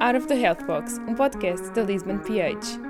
Out 0.00 0.14
of 0.14 0.28
the 0.28 0.36
Health 0.36 0.64
Box, 0.64 0.98
um 1.08 1.16
podcast 1.16 1.74
da 1.74 1.82
Lisbon 1.82 2.20
PH. 2.20 2.87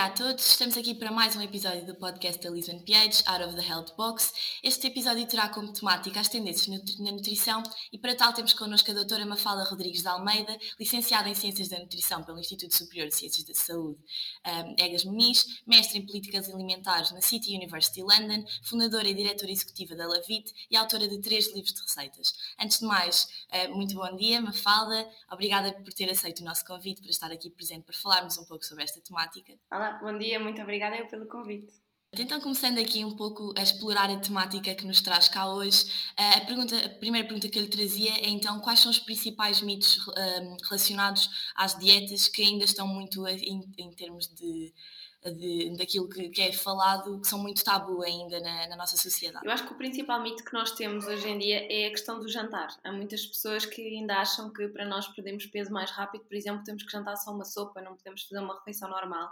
Dia 0.00 0.06
a 0.06 0.10
todos, 0.10 0.46
estamos 0.46 0.78
aqui 0.78 0.94
para 0.94 1.10
mais 1.10 1.36
um 1.36 1.42
episódio 1.42 1.84
do 1.84 1.94
podcast 1.94 2.42
da 2.42 2.48
Lisbon 2.48 2.78
PH, 2.78 3.22
Out 3.26 3.44
of 3.44 3.54
the 3.54 3.68
Health 3.68 3.94
Box. 3.98 4.32
Este 4.62 4.86
episódio 4.86 5.26
terá 5.26 5.50
como 5.50 5.74
temática 5.74 6.18
as 6.18 6.28
tendências 6.28 6.98
na 6.98 7.12
nutrição 7.12 7.62
e 7.92 7.98
para 7.98 8.14
tal 8.14 8.32
temos 8.32 8.54
connosco 8.54 8.90
a 8.90 8.94
doutora 8.94 9.26
Mafalda 9.26 9.62
Rodrigues 9.64 10.00
de 10.00 10.08
Almeida, 10.08 10.56
licenciada 10.78 11.28
em 11.28 11.34
Ciências 11.34 11.68
da 11.68 11.78
Nutrição 11.78 12.24
pelo 12.24 12.38
Instituto 12.38 12.74
Superior 12.74 13.08
de 13.08 13.14
Ciências 13.14 13.46
da 13.46 13.52
Saúde 13.52 13.98
um, 14.46 14.74
Egas 14.82 15.04
Muniz, 15.04 15.60
mestre 15.66 15.98
em 15.98 16.06
Políticas 16.06 16.48
Alimentares 16.48 17.10
na 17.10 17.20
City 17.20 17.54
University 17.54 18.00
London, 18.00 18.42
fundadora 18.62 19.06
e 19.06 19.12
diretora 19.12 19.52
executiva 19.52 19.94
da 19.94 20.06
Lavit 20.06 20.50
e 20.70 20.76
autora 20.78 21.06
de 21.08 21.20
três 21.20 21.52
livros 21.52 21.74
de 21.74 21.82
receitas. 21.82 22.32
Antes 22.58 22.78
de 22.78 22.86
mais, 22.86 23.28
uh, 23.52 23.76
muito 23.76 23.94
bom 23.96 24.16
dia 24.16 24.40
Mafalda, 24.40 25.06
obrigada 25.30 25.74
por 25.74 25.92
ter 25.92 26.10
aceito 26.10 26.40
o 26.40 26.44
nosso 26.44 26.64
convite 26.64 27.02
para 27.02 27.10
estar 27.10 27.30
aqui 27.30 27.50
presente 27.50 27.82
para 27.82 27.94
falarmos 27.98 28.38
um 28.38 28.46
pouco 28.46 28.64
sobre 28.64 28.84
esta 28.84 28.98
temática. 29.02 29.52
Olá, 29.70 29.89
bom 29.94 30.16
dia, 30.16 30.38
muito 30.38 30.60
obrigada 30.62 30.96
eu 30.96 31.06
pelo 31.06 31.26
convite. 31.26 31.72
Então, 32.12 32.40
começando 32.40 32.78
aqui 32.78 33.04
um 33.04 33.14
pouco 33.14 33.54
a 33.56 33.62
explorar 33.62 34.10
a 34.10 34.18
temática 34.18 34.74
que 34.74 34.84
nos 34.84 35.00
traz 35.00 35.28
cá 35.28 35.48
hoje, 35.48 35.86
eh, 36.18 36.38
a, 36.38 36.40
pergunta, 36.44 36.76
a 36.76 36.88
primeira 36.88 37.24
pergunta 37.24 37.48
que 37.48 37.56
eu 37.56 37.62
lhe 37.62 37.68
trazia 37.68 38.10
é 38.10 38.28
então 38.28 38.58
quais 38.58 38.80
são 38.80 38.90
os 38.90 38.98
principais 38.98 39.60
mitos 39.60 40.08
um, 40.08 40.12
ehm, 40.16 40.56
relacionados 40.68 41.30
às 41.54 41.78
dietas 41.78 42.26
que 42.26 42.42
ainda 42.42 42.64
estão 42.64 42.88
muito 42.88 43.24
em, 43.28 43.62
em 43.78 43.92
termos 43.92 44.26
de, 44.26 44.74
de, 45.24 45.76
daquilo 45.76 46.08
que, 46.08 46.28
que, 46.30 46.42
é 46.42 46.52
falado, 46.52 47.20
que 47.20 47.28
são 47.28 47.38
muito 47.38 47.62
tabu 47.62 48.02
ainda 48.02 48.40
na, 48.40 48.66
na, 48.66 48.76
nossa 48.76 48.96
sociedade. 48.96 49.46
Eu 49.46 49.52
acho 49.52 49.64
que 49.64 49.72
o 49.72 49.76
principal 49.76 50.20
mito 50.20 50.44
que 50.44 50.52
nós 50.52 50.72
temos 50.72 51.06
hoje 51.06 51.28
em 51.28 51.38
dia 51.38 51.64
é 51.70 51.86
a 51.86 51.90
questão 51.90 52.18
do 52.18 52.28
jantar. 52.28 52.68
Há 52.82 52.90
muitas 52.90 53.24
pessoas 53.24 53.64
que 53.64 53.82
ainda 53.82 54.16
acham 54.16 54.52
que 54.52 54.66
para 54.66 54.84
nós 54.84 55.06
perdermos 55.06 55.46
peso 55.46 55.70
mais 55.70 55.92
rápido, 55.92 56.24
por 56.24 56.34
exemplo, 56.34 56.64
temos 56.64 56.82
que 56.82 56.90
jantar 56.90 57.16
só 57.16 57.30
uma 57.30 57.44
sopa, 57.44 57.80
não 57.80 57.94
podemos 57.94 58.24
fazer 58.24 58.42
uma 58.42 58.56
refeição 58.56 58.90
normal. 58.90 59.30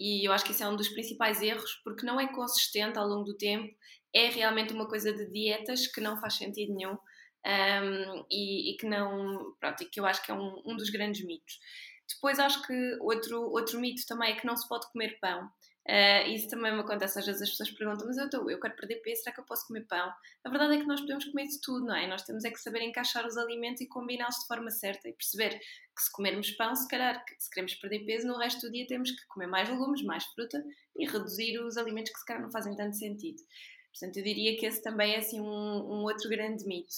E 0.00 0.26
eu 0.26 0.32
acho 0.32 0.44
que 0.46 0.52
isso 0.52 0.64
é 0.64 0.68
um 0.68 0.76
dos 0.76 0.88
principais 0.88 1.42
erros, 1.42 1.78
porque 1.84 2.06
não 2.06 2.18
é 2.18 2.26
consistente 2.26 2.98
ao 2.98 3.06
longo 3.06 3.24
do 3.24 3.36
tempo, 3.36 3.70
é 4.14 4.30
realmente 4.30 4.72
uma 4.72 4.88
coisa 4.88 5.12
de 5.12 5.30
dietas 5.30 5.86
que 5.86 6.00
não 6.00 6.18
faz 6.18 6.36
sentido 6.36 6.74
nenhum 6.74 6.96
um, 7.46 8.26
e, 8.30 8.72
e, 8.72 8.76
que 8.76 8.86
não. 8.86 9.54
Pronto, 9.60 9.82
e 9.82 9.86
que 9.86 10.00
eu 10.00 10.06
acho 10.06 10.22
que 10.22 10.30
é 10.30 10.34
um, 10.34 10.62
um 10.66 10.76
dos 10.76 10.90
grandes 10.90 11.24
mitos. 11.24 11.58
Depois 12.08 12.38
acho 12.38 12.66
que 12.66 12.96
outro, 13.00 13.40
outro 13.42 13.78
mito 13.78 14.02
também 14.06 14.32
é 14.32 14.36
que 14.36 14.46
não 14.46 14.56
se 14.56 14.68
pode 14.68 14.90
comer 14.90 15.18
pão. 15.20 15.48
Uh, 15.90 16.30
isso 16.30 16.46
também 16.46 16.72
me 16.72 16.78
acontece, 16.78 17.18
às 17.18 17.26
vezes 17.26 17.42
as 17.42 17.50
pessoas 17.50 17.70
perguntam, 17.72 18.06
mas 18.06 18.16
eu, 18.16 18.30
tô, 18.30 18.48
eu 18.48 18.60
quero 18.60 18.76
perder 18.76 19.02
peso, 19.02 19.22
será 19.24 19.34
que 19.34 19.40
eu 19.40 19.44
posso 19.44 19.66
comer 19.66 19.84
pão? 19.88 20.08
A 20.44 20.48
verdade 20.48 20.76
é 20.76 20.78
que 20.78 20.86
nós 20.86 21.00
podemos 21.00 21.24
comer 21.24 21.48
de 21.48 21.60
tudo, 21.60 21.84
não 21.84 21.96
é? 21.96 22.06
Nós 22.06 22.22
temos 22.22 22.44
é 22.44 22.50
que 22.52 22.60
saber 22.60 22.82
encaixar 22.82 23.26
os 23.26 23.36
alimentos 23.36 23.80
e 23.80 23.88
combiná-los 23.88 24.36
de 24.36 24.46
forma 24.46 24.70
certa 24.70 25.08
e 25.08 25.12
perceber 25.12 25.58
que 25.58 26.02
se 26.02 26.12
comermos 26.12 26.52
pão, 26.52 26.76
se 26.76 26.86
calhar, 26.86 27.20
se 27.36 27.50
queremos 27.50 27.74
perder 27.74 28.04
peso, 28.04 28.28
no 28.28 28.38
resto 28.38 28.60
do 28.60 28.70
dia 28.70 28.86
temos 28.86 29.10
que 29.10 29.26
comer 29.26 29.48
mais 29.48 29.68
legumes, 29.68 30.00
mais 30.04 30.24
fruta 30.26 30.64
e 30.96 31.06
reduzir 31.08 31.58
os 31.58 31.76
alimentos 31.76 32.12
que 32.12 32.20
se 32.20 32.24
calhar 32.24 32.40
não 32.40 32.52
fazem 32.52 32.76
tanto 32.76 32.94
sentido. 32.94 33.42
Portanto, 33.92 34.16
eu 34.18 34.22
diria 34.22 34.56
que 34.56 34.66
esse 34.66 34.80
também 34.80 35.14
é 35.14 35.18
assim 35.18 35.40
um, 35.40 35.44
um 35.44 36.02
outro 36.04 36.28
grande 36.28 36.64
mito. 36.66 36.94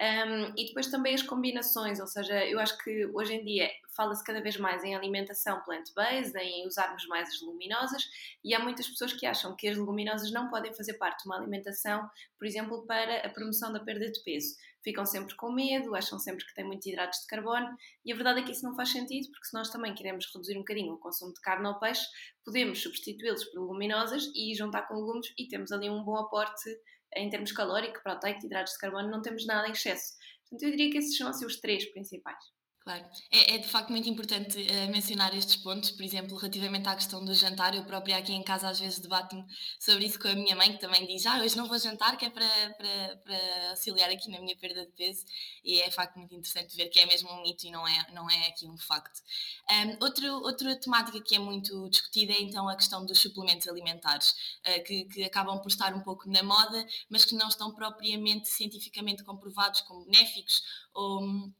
Um, 0.00 0.52
e 0.56 0.66
depois 0.66 0.88
também 0.88 1.14
as 1.14 1.22
combinações, 1.22 1.98
ou 1.98 2.06
seja, 2.06 2.46
eu 2.46 2.60
acho 2.60 2.76
que 2.78 3.06
hoje 3.06 3.34
em 3.34 3.44
dia 3.44 3.68
fala-se 3.96 4.22
cada 4.22 4.40
vez 4.40 4.56
mais 4.58 4.84
em 4.84 4.94
alimentação 4.94 5.62
plant-based, 5.62 6.36
em 6.36 6.66
usarmos 6.66 7.06
mais 7.06 7.28
as 7.28 7.40
leguminosas, 7.40 8.04
e 8.44 8.54
há 8.54 8.58
muitas 8.58 8.86
pessoas 8.88 9.12
que 9.12 9.26
acham 9.26 9.56
que 9.56 9.66
as 9.66 9.76
leguminosas 9.76 10.30
não 10.30 10.48
podem 10.48 10.74
fazer 10.74 10.94
parte 10.94 11.22
de 11.22 11.28
uma 11.28 11.38
alimentação, 11.38 12.08
por 12.38 12.46
exemplo, 12.46 12.86
para 12.86 13.26
a 13.26 13.30
promoção 13.30 13.72
da 13.72 13.80
perda 13.80 14.10
de 14.10 14.22
peso. 14.22 14.54
Ficam 14.84 15.04
sempre 15.04 15.34
com 15.34 15.50
medo, 15.50 15.96
acham 15.96 16.18
sempre 16.18 16.44
que 16.46 16.54
tem 16.54 16.64
muitos 16.64 16.86
hidratos 16.86 17.20
de 17.20 17.26
carbono, 17.26 17.76
e 18.04 18.12
a 18.12 18.14
verdade 18.14 18.40
é 18.40 18.42
que 18.44 18.52
isso 18.52 18.64
não 18.64 18.76
faz 18.76 18.90
sentido, 18.90 19.30
porque 19.32 19.46
se 19.46 19.54
nós 19.54 19.70
também 19.70 19.94
queremos 19.94 20.26
reduzir 20.32 20.54
um 20.56 20.60
bocadinho 20.60 20.92
o 20.92 20.98
consumo 20.98 21.32
de 21.32 21.40
carne 21.40 21.66
ou 21.66 21.78
peixe, 21.80 22.06
podemos 22.44 22.80
substituí-los 22.82 23.44
por 23.46 23.60
leguminosas 23.62 24.30
e 24.34 24.54
juntar 24.54 24.82
com 24.82 24.94
legumes, 24.94 25.32
e 25.38 25.48
temos 25.48 25.72
ali 25.72 25.90
um 25.90 26.04
bom 26.04 26.16
aporte 26.16 26.70
em 27.16 27.30
termos 27.30 27.50
calórico, 27.50 28.02
proteico, 28.02 28.44
hidratos 28.44 28.74
de 28.74 28.78
carbono, 28.78 29.10
não 29.10 29.22
temos 29.22 29.46
nada 29.46 29.68
em 29.68 29.72
excesso. 29.72 30.14
Portanto, 30.42 30.62
eu 30.62 30.70
diria 30.70 30.90
que 30.90 30.98
esses 30.98 31.16
são 31.16 31.28
assim, 31.28 31.46
os 31.46 31.58
três 31.60 31.84
principais. 31.92 32.55
Claro, 32.86 33.04
é, 33.32 33.56
é, 33.56 33.58
de 33.58 33.66
facto 33.66 33.90
muito 33.90 34.08
importante 34.08 34.60
uh, 34.60 34.92
mencionar 34.92 35.36
estes 35.36 35.56
pontos, 35.56 35.90
por 35.90 36.04
exemplo, 36.04 36.36
relativamente 36.36 36.88
à 36.88 36.94
questão 36.94 37.24
do 37.24 37.34
jantar. 37.34 37.74
Eu 37.74 37.84
própria 37.84 38.16
aqui 38.16 38.32
em 38.32 38.44
casa 38.44 38.68
às 38.68 38.78
vezes 38.78 39.00
debato-me 39.00 39.44
sobre 39.80 40.06
isso 40.06 40.20
com 40.20 40.28
a 40.28 40.34
minha 40.36 40.54
mãe, 40.54 40.72
que 40.72 40.78
também 40.78 41.04
diz: 41.04 41.26
Ah, 41.26 41.40
hoje 41.40 41.56
não 41.56 41.66
vou 41.66 41.76
jantar, 41.80 42.16
que 42.16 42.24
é 42.24 42.30
para, 42.30 42.46
para, 42.78 43.16
para 43.24 43.70
auxiliar 43.70 44.08
aqui 44.08 44.30
na 44.30 44.38
minha 44.40 44.56
perda 44.56 44.86
de 44.86 44.92
peso. 44.92 45.24
E 45.64 45.80
é 45.80 45.88
de 45.88 45.94
facto 45.96 46.16
muito 46.16 46.32
interessante 46.32 46.76
ver 46.76 46.88
que 46.88 47.00
é 47.00 47.06
mesmo 47.06 47.28
um 47.28 47.42
mito 47.42 47.66
e 47.66 47.72
não 47.72 47.88
é, 47.88 48.06
não 48.12 48.30
é 48.30 48.46
aqui 48.46 48.68
um 48.68 48.78
facto. 48.78 49.20
Um, 49.68 50.04
outro, 50.04 50.32
outra 50.44 50.78
temática 50.78 51.20
que 51.20 51.34
é 51.34 51.40
muito 51.40 51.90
discutida 51.90 52.34
é 52.34 52.40
então 52.40 52.68
a 52.68 52.76
questão 52.76 53.04
dos 53.04 53.18
suplementos 53.18 53.66
alimentares, 53.66 54.30
uh, 54.64 54.84
que, 54.84 55.06
que 55.06 55.24
acabam 55.24 55.60
por 55.60 55.70
estar 55.70 55.92
um 55.92 56.04
pouco 56.04 56.30
na 56.30 56.44
moda, 56.44 56.86
mas 57.10 57.24
que 57.24 57.34
não 57.34 57.48
estão 57.48 57.74
propriamente 57.74 58.48
cientificamente 58.48 59.24
comprovados 59.24 59.80
como 59.80 60.04
benéficos 60.04 60.62
ou 60.94 61.52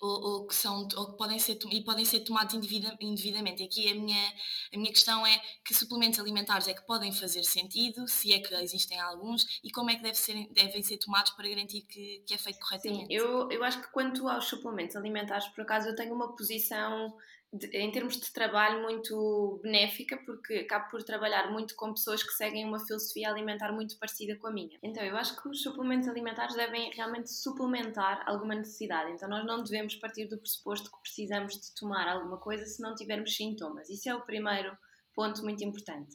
ou, 0.00 0.10
ou, 0.10 0.46
que 0.46 0.54
são 0.54 0.88
ou 0.96 1.12
que 1.12 1.16
podem 1.16 1.38
ser 1.38 1.58
e 1.70 1.82
podem 1.82 2.04
ser 2.04 2.20
tomados 2.20 2.54
indevidamente. 2.54 3.62
Aqui 3.62 3.90
a 3.90 3.94
minha 3.94 4.32
a 4.72 4.76
minha 4.76 4.92
questão 4.92 5.26
é 5.26 5.40
que 5.64 5.74
suplementos 5.74 6.18
alimentares 6.18 6.68
é 6.68 6.74
que 6.74 6.84
podem 6.86 7.12
fazer 7.12 7.42
sentido, 7.44 8.06
se 8.08 8.32
é 8.32 8.40
que 8.40 8.54
existem 8.54 8.98
alguns 9.00 9.60
e 9.62 9.70
como 9.70 9.90
é 9.90 9.96
que 9.96 10.02
deve 10.02 10.16
ser, 10.16 10.46
devem 10.52 10.82
ser 10.82 10.98
tomados 10.98 11.32
para 11.32 11.48
garantir 11.48 11.82
que, 11.82 12.22
que 12.26 12.34
é 12.34 12.38
feito 12.38 12.58
corretamente. 12.60 13.06
Sim, 13.06 13.14
eu, 13.14 13.50
eu 13.50 13.64
acho 13.64 13.80
que 13.80 13.90
quanto 13.92 14.28
aos 14.28 14.46
suplementos 14.46 14.96
alimentares, 14.96 15.46
por 15.48 15.62
acaso 15.62 15.88
eu 15.88 15.96
tenho 15.96 16.14
uma 16.14 16.34
posição 16.36 17.14
de, 17.52 17.66
em 17.76 17.90
termos 17.90 18.18
de 18.18 18.32
trabalho 18.32 18.82
muito 18.82 19.60
benéfica, 19.62 20.16
porque 20.24 20.54
acabo 20.54 20.90
por 20.90 21.02
trabalhar 21.02 21.50
muito 21.50 21.74
com 21.76 21.92
pessoas 21.92 22.22
que 22.22 22.32
seguem 22.32 22.64
uma 22.64 22.78
filosofia 22.78 23.30
alimentar 23.30 23.72
muito 23.72 23.98
parecida 23.98 24.36
com 24.36 24.48
a 24.48 24.52
minha. 24.52 24.78
Então, 24.82 25.02
eu 25.02 25.16
acho 25.16 25.40
que 25.40 25.48
os 25.48 25.62
suplementos 25.62 26.08
alimentares 26.08 26.54
devem 26.54 26.90
realmente 26.92 27.30
suplementar 27.30 28.22
alguma 28.26 28.54
necessidade. 28.54 29.12
Então, 29.12 29.28
nós 29.28 29.44
não 29.46 29.62
devemos 29.62 29.94
partir 29.96 30.26
do 30.26 30.38
pressuposto 30.38 30.90
que 30.90 31.00
precisamos 31.00 31.54
de 31.54 31.74
tomar 31.74 32.08
alguma 32.08 32.38
coisa 32.38 32.64
se 32.66 32.82
não 32.82 32.94
tivermos 32.94 33.34
sintomas. 33.34 33.88
Isso 33.88 34.08
é 34.08 34.14
o 34.14 34.24
primeiro 34.24 34.76
ponto 35.14 35.42
muito 35.42 35.64
importante. 35.64 36.14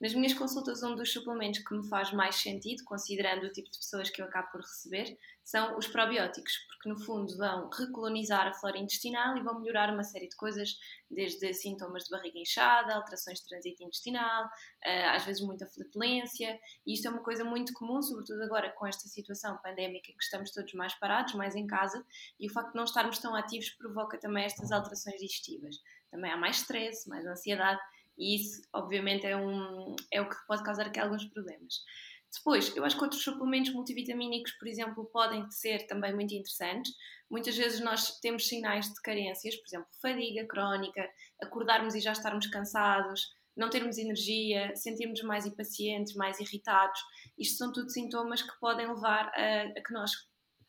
Nas 0.00 0.14
minhas 0.14 0.32
consultas, 0.32 0.82
um 0.82 0.96
dos 0.96 1.12
suplementos 1.12 1.60
que 1.60 1.74
me 1.74 1.86
faz 1.86 2.10
mais 2.10 2.36
sentido, 2.36 2.82
considerando 2.84 3.44
o 3.44 3.52
tipo 3.52 3.70
de 3.70 3.76
pessoas 3.76 4.08
que 4.08 4.22
eu 4.22 4.24
acabo 4.24 4.50
por 4.50 4.62
receber, 4.62 5.18
são 5.44 5.76
os 5.76 5.86
probióticos, 5.86 6.54
porque 6.68 6.88
no 6.88 6.98
fundo 6.98 7.36
vão 7.36 7.68
recolonizar 7.68 8.46
a 8.46 8.54
flora 8.54 8.78
intestinal 8.78 9.36
e 9.36 9.42
vão 9.42 9.60
melhorar 9.60 9.92
uma 9.92 10.02
série 10.02 10.26
de 10.26 10.36
coisas, 10.36 10.78
desde 11.10 11.52
sintomas 11.52 12.04
de 12.04 12.10
barriga 12.10 12.38
inchada, 12.38 12.94
alterações 12.94 13.40
de 13.40 13.48
trânsito 13.48 13.82
intestinal, 13.82 14.48
eh, 14.82 15.06
às 15.08 15.26
vezes 15.26 15.42
muita 15.42 15.66
flatulência, 15.66 16.58
e 16.86 16.94
isto 16.94 17.06
é 17.06 17.10
uma 17.10 17.22
coisa 17.22 17.44
muito 17.44 17.74
comum, 17.74 18.00
sobretudo 18.00 18.42
agora 18.42 18.70
com 18.70 18.86
esta 18.86 19.06
situação 19.06 19.58
pandémica 19.58 20.10
que 20.10 20.24
estamos 20.24 20.50
todos 20.50 20.72
mais 20.72 20.94
parados, 20.94 21.34
mais 21.34 21.54
em 21.54 21.66
casa, 21.66 22.02
e 22.38 22.46
o 22.46 22.52
facto 22.52 22.70
de 22.70 22.76
não 22.76 22.84
estarmos 22.84 23.18
tão 23.18 23.34
ativos 23.34 23.68
provoca 23.70 24.18
também 24.18 24.44
estas 24.44 24.72
alterações 24.72 25.20
digestivas. 25.20 25.76
Também 26.10 26.30
há 26.32 26.36
mais 26.36 26.56
stress, 26.56 27.08
mais 27.08 27.24
ansiedade, 27.26 27.80
e 28.20 28.36
isso, 28.36 28.60
obviamente, 28.72 29.26
é, 29.26 29.34
um, 29.34 29.96
é 30.12 30.20
o 30.20 30.28
que 30.28 30.36
pode 30.46 30.62
causar 30.62 30.86
aqui 30.86 31.00
alguns 31.00 31.24
problemas. 31.24 31.82
Depois, 32.36 32.76
eu 32.76 32.84
acho 32.84 32.96
que 32.96 33.02
outros 33.02 33.22
suplementos 33.22 33.72
multivitamínicos, 33.72 34.52
por 34.52 34.68
exemplo, 34.68 35.04
podem 35.06 35.50
ser 35.50 35.86
também 35.86 36.14
muito 36.14 36.34
interessantes. 36.34 36.92
Muitas 37.30 37.56
vezes 37.56 37.80
nós 37.80 38.20
temos 38.20 38.46
sinais 38.46 38.86
de 38.92 39.00
carências, 39.02 39.56
por 39.56 39.66
exemplo, 39.66 39.88
fadiga 40.00 40.46
crónica, 40.46 41.08
acordarmos 41.42 41.94
e 41.94 42.00
já 42.00 42.12
estarmos 42.12 42.46
cansados, 42.46 43.32
não 43.56 43.70
termos 43.70 43.98
energia, 43.98 44.76
sentirmos 44.76 45.22
mais 45.22 45.46
impacientes, 45.46 46.14
mais 46.14 46.38
irritados. 46.38 47.00
Isto 47.38 47.56
são 47.56 47.72
tudo 47.72 47.90
sintomas 47.90 48.42
que 48.42 48.60
podem 48.60 48.86
levar 48.86 49.32
a, 49.34 49.62
a 49.62 49.82
que 49.82 49.92
nós 49.92 50.12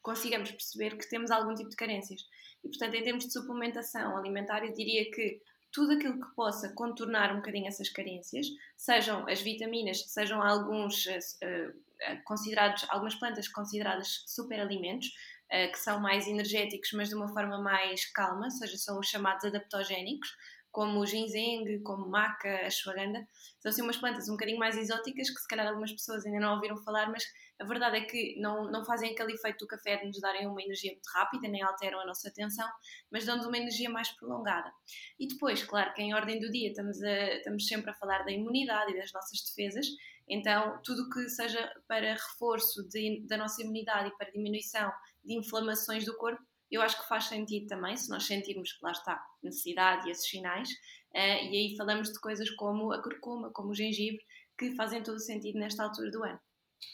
consigamos 0.02 0.50
perceber 0.52 0.98
que 0.98 1.10
temos 1.10 1.30
algum 1.30 1.54
tipo 1.54 1.70
de 1.70 1.76
carências. 1.76 2.22
E, 2.64 2.70
portanto, 2.70 2.96
em 2.96 3.04
termos 3.04 3.26
de 3.26 3.34
suplementação 3.34 4.18
alimentar, 4.18 4.64
eu 4.64 4.74
diria 4.74 5.10
que 5.12 5.40
tudo 5.72 5.94
aquilo 5.94 6.20
que 6.20 6.36
possa 6.36 6.74
contornar 6.74 7.32
um 7.32 7.38
bocadinho 7.38 7.68
essas 7.68 7.90
carências, 7.90 8.48
sejam 8.76 9.28
as 9.28 9.42
vitaminas, 9.42 10.04
sejam 10.12 10.42
alguns 10.42 11.06
uh, 11.06 12.24
considerados, 12.26 12.86
algumas 12.90 13.16
plantas 13.16 13.48
consideradas 13.48 14.24
superalimentos, 14.28 15.08
uh, 15.08 15.72
que 15.72 15.80
são 15.80 16.00
mais 16.00 16.28
energéticos, 16.28 16.92
mas 16.94 17.10
de 17.10 17.16
uma 17.16 17.30
forma 17.30 17.62
mais 17.62 18.06
calma, 18.12 18.46
ou 18.46 18.52
seja, 18.52 18.78
são 18.78 19.00
os 19.00 19.08
chamados 19.08 19.46
adaptogénicos, 19.46 20.30
como 20.72 21.00
o 21.02 21.06
ginseng, 21.06 21.82
como 21.84 22.08
maca, 22.08 22.66
ashwagandha. 22.66 23.28
São 23.60 23.70
assim 23.70 23.82
umas 23.82 23.98
plantas 23.98 24.28
um 24.30 24.34
bocadinho 24.34 24.58
mais 24.58 24.78
exóticas 24.78 25.30
que 25.30 25.40
se 25.40 25.48
calhar 25.48 25.68
algumas 25.68 25.92
pessoas 25.92 26.26
ainda 26.26 26.40
não 26.40 26.56
ouviram 26.56 26.78
falar, 26.78 27.10
mas 27.12 27.24
a 27.60 27.66
verdade 27.66 27.98
é 27.98 28.02
que 28.02 28.40
não, 28.40 28.72
não 28.72 28.84
fazem 28.86 29.12
aquele 29.12 29.34
efeito 29.34 29.60
do 29.60 29.68
café 29.68 29.98
de 29.98 30.08
nos 30.08 30.20
darem 30.20 30.48
uma 30.48 30.62
energia 30.62 30.92
muito 30.92 31.08
rápida, 31.14 31.48
nem 31.48 31.62
alteram 31.62 32.00
a 32.00 32.06
nossa 32.06 32.30
atenção, 32.30 32.68
mas 33.12 33.26
dão-nos 33.26 33.46
uma 33.46 33.58
energia 33.58 33.90
mais 33.90 34.10
prolongada. 34.12 34.72
E 35.20 35.28
depois, 35.28 35.64
claro 35.64 35.94
que 35.94 36.02
em 36.02 36.14
ordem 36.14 36.40
do 36.40 36.50
dia 36.50 36.70
estamos, 36.70 37.02
a, 37.04 37.36
estamos 37.36 37.68
sempre 37.68 37.92
a 37.92 37.94
falar 37.94 38.24
da 38.24 38.32
imunidade 38.32 38.92
e 38.94 38.98
das 38.98 39.12
nossas 39.12 39.40
defesas, 39.44 39.86
Então, 40.28 40.80
tudo 40.84 41.10
que 41.10 41.28
seja 41.30 41.70
para 41.88 42.14
reforço 42.14 42.88
de, 42.88 43.26
da 43.28 43.36
nossa 43.36 43.62
imunidade 43.62 44.10
e 44.10 44.18
para 44.18 44.32
diminuição 44.32 44.90
de 45.24 45.38
inflamações 45.38 46.06
do 46.06 46.16
corpo, 46.18 46.42
eu 46.72 46.82
acho 46.82 47.02
que 47.02 47.08
faz 47.08 47.26
sentido 47.26 47.68
também, 47.68 47.98
se 47.98 48.10
nós 48.10 48.26
sentirmos 48.26 48.72
que 48.74 48.84
lá 48.84 48.92
está 48.92 49.22
necessidade 49.44 50.08
e 50.08 50.12
esses 50.12 50.30
sinais. 50.30 50.70
Uh, 51.14 51.44
e 51.52 51.58
aí 51.58 51.76
falamos 51.78 52.12
de 52.12 52.20
coisas 52.20 52.50
como 52.52 52.94
a 52.94 53.02
curcuma, 53.02 53.52
como 53.52 53.70
o 53.70 53.76
gengibre, 53.76 54.24
que 54.58 54.76
fazem 54.76 55.04
todo 55.04 55.16
o 55.16 55.20
sentido 55.20 55.60
nesta 55.60 55.84
altura 55.84 56.10
do 56.10 56.24
ano. 56.24 56.40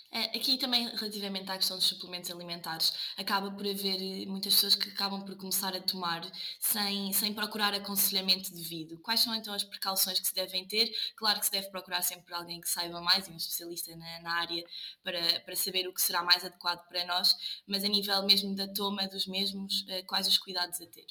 É, 0.09 0.37
aqui 0.37 0.57
também, 0.57 0.87
relativamente 0.95 1.51
à 1.51 1.57
questão 1.57 1.75
dos 1.77 1.85
suplementos 1.85 2.31
alimentares, 2.31 2.93
acaba 3.17 3.51
por 3.51 3.67
haver 3.67 4.01
eh, 4.01 4.25
muitas 4.25 4.55
pessoas 4.55 4.73
que 4.73 4.89
acabam 4.89 5.23
por 5.23 5.35
começar 5.35 5.75
a 5.75 5.81
tomar 5.81 6.21
sem, 6.59 7.11
sem 7.11 7.33
procurar 7.33 7.73
aconselhamento 7.73 8.53
devido. 8.53 8.97
Quais 8.99 9.19
são 9.19 9.35
então 9.35 9.53
as 9.53 9.65
precauções 9.65 10.19
que 10.19 10.27
se 10.27 10.33
devem 10.33 10.65
ter? 10.65 10.89
Claro 11.15 11.39
que 11.39 11.45
se 11.45 11.51
deve 11.51 11.69
procurar 11.69 12.01
sempre 12.01 12.33
alguém 12.33 12.61
que 12.61 12.69
saiba 12.69 13.01
mais 13.01 13.27
e 13.27 13.31
um 13.31 13.35
especialista 13.35 13.95
na, 13.97 14.21
na 14.21 14.33
área 14.39 14.63
para, 15.03 15.41
para 15.41 15.55
saber 15.57 15.87
o 15.87 15.93
que 15.93 16.01
será 16.01 16.23
mais 16.23 16.43
adequado 16.43 16.87
para 16.87 17.05
nós, 17.05 17.35
mas 17.67 17.83
a 17.83 17.87
nível 17.87 18.25
mesmo 18.25 18.55
da 18.55 18.67
toma 18.67 19.07
dos 19.07 19.27
mesmos, 19.27 19.85
eh, 19.89 20.03
quais 20.03 20.25
os 20.27 20.37
cuidados 20.37 20.79
a 20.79 20.85
ter? 20.87 21.05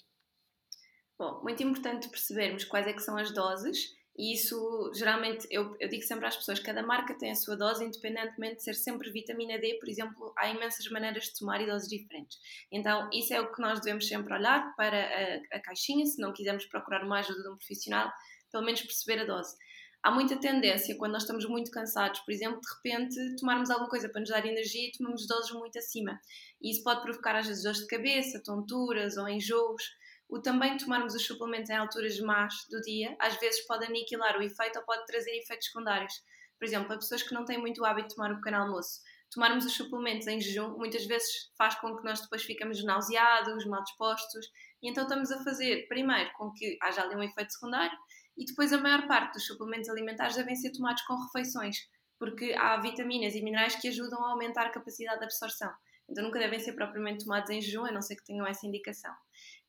Bom, 1.19 1.43
muito 1.43 1.63
importante 1.63 2.09
percebermos 2.09 2.65
quais 2.65 2.87
é 2.87 2.93
que 2.95 3.01
são 3.01 3.17
as 3.17 3.33
doses 3.33 3.96
e 4.19 4.33
isso, 4.33 4.91
geralmente, 4.95 5.47
eu, 5.51 5.77
eu 5.79 5.89
digo 5.89 6.03
sempre 6.03 6.27
às 6.27 6.37
pessoas: 6.37 6.59
cada 6.59 6.83
marca 6.83 7.17
tem 7.19 7.31
a 7.31 7.35
sua 7.35 7.55
dose, 7.55 7.85
independentemente 7.85 8.57
de 8.57 8.63
ser 8.63 8.75
sempre 8.75 9.11
vitamina 9.11 9.59
D, 9.59 9.75
por 9.79 9.89
exemplo, 9.89 10.33
há 10.39 10.49
imensas 10.49 10.89
maneiras 10.91 11.25
de 11.25 11.39
tomar 11.39 11.61
e 11.61 11.67
doses 11.67 11.89
diferentes. 11.89 12.39
Então, 12.73 13.11
isso 13.13 13.35
é 13.35 13.41
o 13.41 13.53
que 13.53 13.61
nós 13.61 13.79
devemos 13.81 14.09
sempre 14.09 14.33
olhar 14.33 14.75
para 14.75 14.97
a, 14.97 15.57
a 15.57 15.61
caixinha, 15.61 16.07
se 16.07 16.19
não 16.19 16.33
quisermos 16.33 16.65
procurar 16.67 17.05
uma 17.05 17.19
ajuda 17.19 17.43
de 17.43 17.49
um 17.51 17.57
profissional, 17.57 18.11
pelo 18.51 18.65
menos 18.65 18.81
perceber 18.81 19.21
a 19.21 19.25
dose. 19.27 19.55
Há 20.03 20.11
muita 20.11 20.37
tendência, 20.39 20.97
quando 20.97 21.13
nós 21.13 21.25
estamos 21.25 21.45
muito 21.47 21.71
cansados, 21.71 22.21
por 22.21 22.33
exemplo, 22.33 22.61
de 22.61 22.91
repente 22.91 23.37
tomarmos 23.37 23.71
alguma 23.71 23.91
coisa 23.91 24.09
para 24.09 24.21
nos 24.21 24.31
dar 24.31 24.47
energia 24.47 24.89
e 24.89 24.93
tomamos 24.93 25.27
doses 25.27 25.51
muito 25.51 25.79
acima. 25.79 26.19
E 26.63 26.71
isso 26.71 26.83
pode 26.83 27.03
provocar, 27.03 27.37
às 27.37 27.49
vezes, 27.49 27.65
dores 27.65 27.81
de 27.81 27.87
cabeça, 27.87 28.43
tonturas 28.43 29.17
ou 29.17 29.29
enjoos 29.29 29.83
o 30.29 30.41
também 30.41 30.77
tomarmos 30.77 31.15
os 31.15 31.25
suplementos 31.25 31.71
em 31.71 31.77
alturas 31.77 32.19
más 32.21 32.55
do 32.71 32.81
dia, 32.81 33.17
às 33.19 33.39
vezes 33.39 33.67
pode 33.67 33.85
aniquilar 33.87 34.37
o 34.37 34.43
efeito 34.43 34.79
ou 34.79 34.85
pode 34.85 35.07
trazer 35.07 35.31
efeitos 35.37 35.69
secundários. 35.69 36.13
Por 36.59 36.65
exemplo, 36.65 36.89
para 36.89 36.97
pessoas 36.97 37.23
que 37.23 37.35
não 37.35 37.45
têm 37.45 37.59
muito 37.59 37.85
hábito 37.85 38.09
de 38.09 38.15
tomar 38.15 38.33
o 38.33 38.37
pequeno 38.37 38.57
almoço, 38.59 39.01
tomarmos 39.33 39.65
os 39.65 39.75
suplementos 39.75 40.27
em 40.27 40.41
jejum 40.41 40.77
muitas 40.77 41.05
vezes 41.07 41.51
faz 41.57 41.75
com 41.77 41.97
que 41.97 42.05
nós 42.05 42.21
depois 42.21 42.43
ficamos 42.43 42.83
nauseados, 42.83 43.67
mal 43.67 43.83
dispostos, 43.83 44.47
e 44.83 44.91
então 44.91 45.05
estamos 45.05 45.31
a 45.31 45.43
fazer, 45.45 45.87
primeiro, 45.89 46.31
com 46.37 46.51
que 46.53 46.79
haja 46.83 47.03
ali 47.03 47.15
um 47.15 47.23
efeito 47.23 47.53
secundário, 47.53 47.97
e 48.37 48.45
depois 48.45 48.73
a 48.73 48.79
maior 48.79 49.07
parte 49.07 49.35
dos 49.35 49.47
suplementos 49.47 49.89
alimentares 49.89 50.37
devem 50.37 50.57
ser 50.57 50.73
tomados 50.73 51.03
com 51.03 51.15
refeições, 51.25 51.77
porque 52.19 52.55
há 52.55 52.77
vitaminas 52.81 53.35
e 53.35 53.43
minerais 53.43 53.77
que 53.77 53.89
ajudam 53.89 54.23
a 54.25 54.31
aumentar 54.31 54.67
a 54.67 54.71
capacidade 54.71 55.19
de 55.19 55.25
absorção. 55.25 55.73
Então 56.09 56.25
nunca 56.25 56.39
devem 56.39 56.59
ser 56.59 56.73
propriamente 56.73 57.25
tomados 57.25 57.51
em 57.51 57.61
jejum, 57.61 57.85
a 57.85 57.93
não 57.93 58.01
ser 58.01 58.17
que 58.17 58.25
tenham 58.25 58.47
essa 58.47 58.67
indicação. 58.67 59.13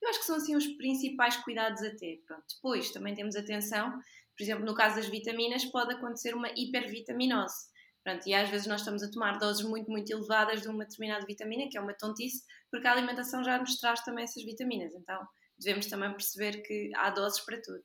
Eu 0.02 0.10
acho 0.10 0.20
que 0.20 0.26
são 0.26 0.36
assim 0.36 0.56
os 0.56 0.68
principais 0.78 1.38
cuidados 1.38 1.82
a 1.82 1.96
ter. 1.96 2.22
Pronto. 2.28 2.46
Depois 2.56 2.92
também 2.92 3.16
temos 3.16 3.36
atenção, 3.36 3.92
por 4.38 4.44
exemplo, 4.44 4.66
no 4.66 4.76
caso 4.76 4.98
das 4.98 5.08
vitaminas, 5.08 5.66
pode 5.66 5.94
acontecer 5.94 6.36
uma 6.36 6.50
hipervitaminose. 6.56 7.68
Pronto, 8.04 8.26
e 8.26 8.34
às 8.34 8.50
vezes 8.50 8.68
nós 8.68 8.82
estamos 8.82 9.04
a 9.04 9.12
tomar 9.12 9.38
doses 9.38 9.66
muito, 9.66 9.92
muito 9.92 10.10
elevadas 10.12 10.62
de 10.62 10.70
uma 10.70 10.86
determinada 10.86 11.26
vitamina, 11.26 11.68
que 11.70 11.78
é 11.78 11.82
uma 11.82 11.94
tontice, 11.94 12.42
porque 12.72 12.88
a 12.88 12.94
alimentação 12.94 13.44
já 13.44 13.58
nos 13.58 13.78
traz 13.80 14.02
também 14.02 14.24
essas 14.24 14.44
vitaminas. 14.46 14.94
Então 14.94 15.28
devemos 15.60 15.88
também 15.88 16.12
perceber 16.12 16.62
que 16.62 16.92
há 16.96 17.10
doses 17.10 17.44
para 17.44 17.62
tudo. 17.62 17.84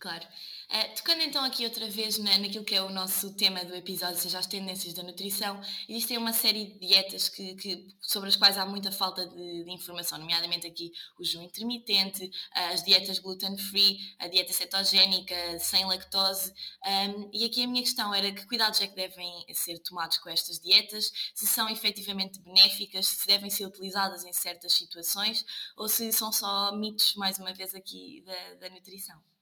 Claro. 0.00 0.26
Uh, 0.70 0.94
tocando 0.96 1.22
então 1.22 1.44
aqui 1.44 1.64
outra 1.64 1.88
vez 1.88 2.18
na, 2.18 2.36
naquilo 2.36 2.64
que 2.64 2.74
é 2.74 2.82
o 2.82 2.90
nosso 2.90 3.34
tema 3.36 3.64
do 3.64 3.74
episódio, 3.74 4.20
seja 4.20 4.38
as 4.38 4.46
tendências 4.46 4.92
da 4.92 5.02
nutrição, 5.02 5.60
existem 5.88 6.18
uma 6.18 6.32
série 6.32 6.66
de 6.66 6.78
dietas 6.78 7.28
que, 7.28 7.54
que 7.54 7.88
sobre 8.02 8.28
as 8.28 8.36
quais 8.36 8.58
há 8.58 8.66
muita 8.66 8.90
falta 8.90 9.26
de, 9.26 9.64
de, 9.64 9.72
informação, 9.72 10.18
nomeadamente 10.18 10.66
aqui 10.66 10.92
o 11.18 11.24
jejum 11.24 11.42
intermitente, 11.42 12.30
as 12.52 12.82
dietas 12.82 13.18
gluten-free, 13.18 13.98
a 14.18 14.28
dieta 14.28 14.52
cetogénica, 14.52 15.58
sem 15.58 15.86
lactose. 15.86 16.52
Um, 16.84 17.30
e 17.32 17.44
aqui 17.44 17.62
a 17.64 17.66
minha 17.68 17.82
questão 17.82 18.12
era 18.14 18.30
que 18.32 18.46
cuidados 18.46 18.80
é 18.80 18.86
que 18.86 18.96
devem 18.96 19.44
ser 19.54 19.78
tomados 19.78 20.18
com 20.18 20.28
estas 20.28 20.58
dietas, 20.58 21.10
se 21.34 21.46
são 21.46 21.68
efetivamente 21.68 22.40
benéficas, 22.40 23.06
se 23.06 23.26
devem 23.26 23.48
ser 23.48 23.64
utilizadas 23.66 24.24
em 24.24 24.32
certas 24.32 24.74
situações 24.74 25.44
ou 25.76 25.88
se 25.88 26.12
são 26.12 26.32
só 26.32 26.76
mitos, 26.76 27.14
mais 27.14 27.38
uma 27.38 27.54
vez, 27.54 27.74
aqui 27.74 28.22
da, 28.26 28.54
da 28.54 28.70
nutrição. 28.70 29.33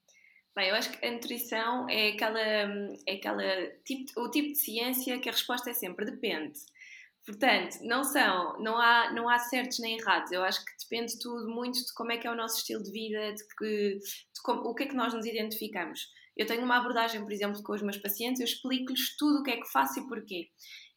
Bem, 0.55 0.69
eu 0.69 0.75
acho 0.75 0.91
que 0.91 1.03
a 1.03 1.11
nutrição 1.11 1.89
é 1.89 2.09
aquela, 2.09 2.39
é 2.39 3.13
aquela 3.13 3.43
tipo, 3.83 4.21
o 4.21 4.29
tipo 4.29 4.49
de 4.49 4.59
ciência 4.59 5.19
que 5.19 5.27
a 5.27 5.31
resposta 5.31 5.71
é 5.71 5.73
sempre 5.73 6.05
depende. 6.05 6.59
Portanto, 7.25 7.77
não 7.81 8.03
são, 8.03 8.59
não 8.59 8.77
há, 8.77 9.11
não 9.13 9.29
há 9.29 9.39
certos 9.39 9.79
nem 9.79 9.97
errados. 9.97 10.31
Eu 10.31 10.43
acho 10.43 10.63
que 10.63 10.71
depende 10.83 11.17
tudo 11.19 11.49
muito 11.49 11.79
de 11.79 11.93
como 11.95 12.11
é 12.11 12.17
que 12.17 12.27
é 12.27 12.31
o 12.31 12.35
nosso 12.35 12.57
estilo 12.57 12.83
de 12.83 12.91
vida, 12.91 13.33
de, 13.33 13.43
que, 13.57 13.97
de 13.97 14.41
como, 14.43 14.61
o 14.69 14.75
que 14.75 14.83
é 14.83 14.87
que 14.87 14.95
nós 14.95 15.13
nos 15.13 15.25
identificamos. 15.25 16.01
Eu 16.35 16.45
tenho 16.45 16.63
uma 16.63 16.77
abordagem, 16.77 17.23
por 17.23 17.31
exemplo, 17.31 17.63
com 17.63 17.73
os 17.73 17.81
meus 17.81 17.97
pacientes, 17.97 18.39
eu 18.39 18.45
explico-lhes 18.45 19.15
tudo 19.17 19.39
o 19.39 19.43
que 19.43 19.51
é 19.51 19.57
que 19.57 19.71
faço 19.71 19.99
e 19.99 20.07
porquê. 20.07 20.49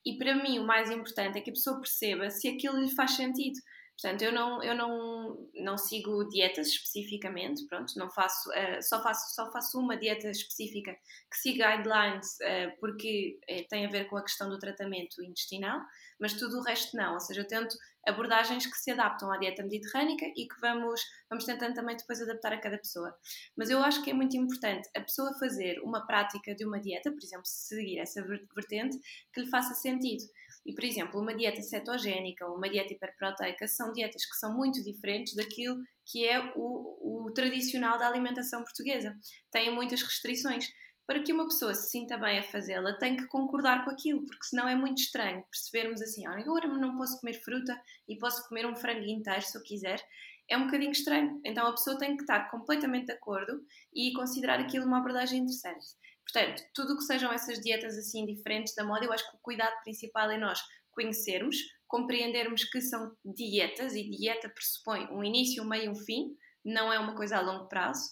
E 0.05 0.19
para 0.19 0.35
mim 0.35 0.59
o 0.59 0.67
mais 0.67 0.91
importante 0.91 1.39
é 1.39 1.41
que 1.41 1.51
a 1.51 1.53
pessoa 1.53 1.81
perceba 1.81 2.29
se 2.31 2.49
aquilo 2.49 2.79
lhe 2.79 2.95
faz 2.95 3.13
sentido. 3.13 3.59
Portanto, 4.01 4.23
eu 4.23 4.33
não, 4.33 4.63
eu 4.63 4.75
não, 4.75 5.49
não 5.55 5.79
sigo 5.79 6.29
dietas 6.29 6.69
especificamente, 6.69 7.67
pronto, 7.67 7.95
não 7.97 8.11
faço, 8.11 8.51
uh, 8.51 8.83
só, 8.83 9.03
faço, 9.03 9.35
só 9.35 9.51
faço 9.51 9.79
uma 9.81 9.97
dieta 9.97 10.31
específica 10.31 10.93
que 10.93 11.37
siga 11.39 11.77
guidelines 11.77 12.35
uh, 12.35 12.79
porque 12.79 13.39
uh, 13.51 13.67
tem 13.69 13.87
a 13.87 13.91
ver 13.91 14.07
com 14.09 14.19
a 14.19 14.23
questão 14.23 14.51
do 14.51 14.59
tratamento 14.59 15.23
intestinal, 15.23 15.81
mas 16.21 16.35
tudo 16.35 16.59
o 16.59 16.63
resto 16.63 16.95
não, 16.95 17.15
ou 17.15 17.21
seja, 17.21 17.41
eu 17.41 17.47
tento 17.47 17.75
abordagens 18.07 18.67
que 18.67 18.77
se 18.77 18.93
adaptam 18.93 19.33
à 19.33 19.37
dieta 19.37 19.63
mediterrânica 19.63 20.27
e 20.37 20.47
que 20.47 20.61
vamos, 20.61 21.01
vamos 21.29 21.45
tentando 21.45 21.75
também 21.75 21.97
depois 21.97 22.23
adaptar 22.23 22.53
a 22.53 22.61
cada 22.61 22.79
pessoa. 22.79 23.15
Mas 23.57 23.69
eu 23.69 23.83
acho 23.83 24.03
que 24.03 24.11
é 24.11 24.15
muito 24.15 24.37
importante 24.37 24.89
a 24.97 25.01
pessoa 25.01 25.37
fazer 25.39 25.81
uma 25.81 26.07
prática 26.07 26.55
de 26.55 26.65
uma 26.65 26.81
dieta, 26.81 27.11
por 27.11 27.23
exemplo, 27.23 27.45
seguir 27.45 27.99
essa 27.99 28.23
vertente, 28.55 28.99
que 29.33 29.41
lhe 29.41 29.51
faça 29.51 29.75
sentido. 29.75 30.23
E, 30.67 30.75
por 30.75 30.83
exemplo, 30.83 31.21
uma 31.21 31.33
dieta 31.33 31.63
cetogénica 31.63 32.45
ou 32.45 32.57
uma 32.57 32.69
dieta 32.69 32.93
hiperproteica 32.93 33.69
são 33.69 33.93
dietas 33.93 34.27
que 34.27 34.37
são 34.37 34.53
muito 34.53 34.83
diferentes 34.83 35.37
daquilo 35.37 35.77
que 36.05 36.27
é 36.27 36.41
o, 36.57 37.27
o 37.29 37.33
tradicional 37.33 37.97
da 37.99 38.09
alimentação 38.09 38.65
portuguesa. 38.65 39.17
Têm 39.53 39.73
muitas 39.73 40.03
restrições. 40.03 40.67
Para 41.07 41.23
que 41.23 41.33
uma 41.33 41.47
pessoa 41.47 41.73
se 41.73 41.89
sinta 41.89 42.19
bem 42.19 42.41
a 42.41 42.43
fazê-la, 42.43 42.99
tem 42.99 43.17
que 43.17 43.29
concordar 43.29 43.85
com 43.85 43.93
aquilo, 43.93 44.27
porque 44.27 44.45
senão 44.45 44.69
é 44.69 44.75
muito 44.75 44.99
estranho 44.99 45.45
percebermos 45.49 46.03
assim: 46.03 46.27
olha, 46.27 46.41
agora 46.41 46.67
não 46.67 46.97
posso 46.97 47.21
comer 47.21 47.35
fruta 47.35 47.81
e 48.09 48.19
posso 48.19 48.49
comer 48.49 48.67
um 48.67 48.75
frango 48.75 49.07
inteiro 49.07 49.43
se 49.43 49.57
eu 49.57 49.63
quiser. 49.63 50.05
É 50.51 50.57
um 50.57 50.65
bocadinho 50.65 50.91
estranho. 50.91 51.41
Então 51.45 51.65
a 51.65 51.73
pessoa 51.73 51.97
tem 51.97 52.17
que 52.17 52.25
estar 52.25 52.51
completamente 52.51 53.07
de 53.07 53.13
acordo 53.13 53.65
e 53.95 54.13
considerar 54.15 54.59
aquilo 54.59 54.85
uma 54.85 54.99
abordagem 54.99 55.41
interessante. 55.41 55.87
Portanto, 56.31 56.63
tudo 56.75 56.95
o 56.95 56.97
que 56.97 57.05
sejam 57.05 57.33
essas 57.33 57.61
dietas 57.61 57.97
assim 57.97 58.27
diferentes 58.27 58.75
da 58.75 58.85
moda, 58.85 59.05
eu 59.05 59.13
acho 59.13 59.31
que 59.31 59.37
o 59.37 59.41
cuidado 59.41 59.81
principal 59.83 60.31
é 60.31 60.37
nós 60.37 60.61
conhecermos, 60.91 61.57
compreendermos 61.87 62.65
que 62.65 62.81
são 62.81 63.15
dietas 63.25 63.95
e 63.95 64.11
dieta 64.11 64.49
pressupõe 64.49 65.07
um 65.13 65.23
início, 65.23 65.63
um 65.63 65.69
meio 65.69 65.85
e 65.85 65.89
um 65.89 65.95
fim, 65.95 66.37
não 66.65 66.93
é 66.93 66.99
uma 66.99 67.15
coisa 67.15 67.37
a 67.37 67.41
longo 67.41 67.69
prazo. 67.69 68.11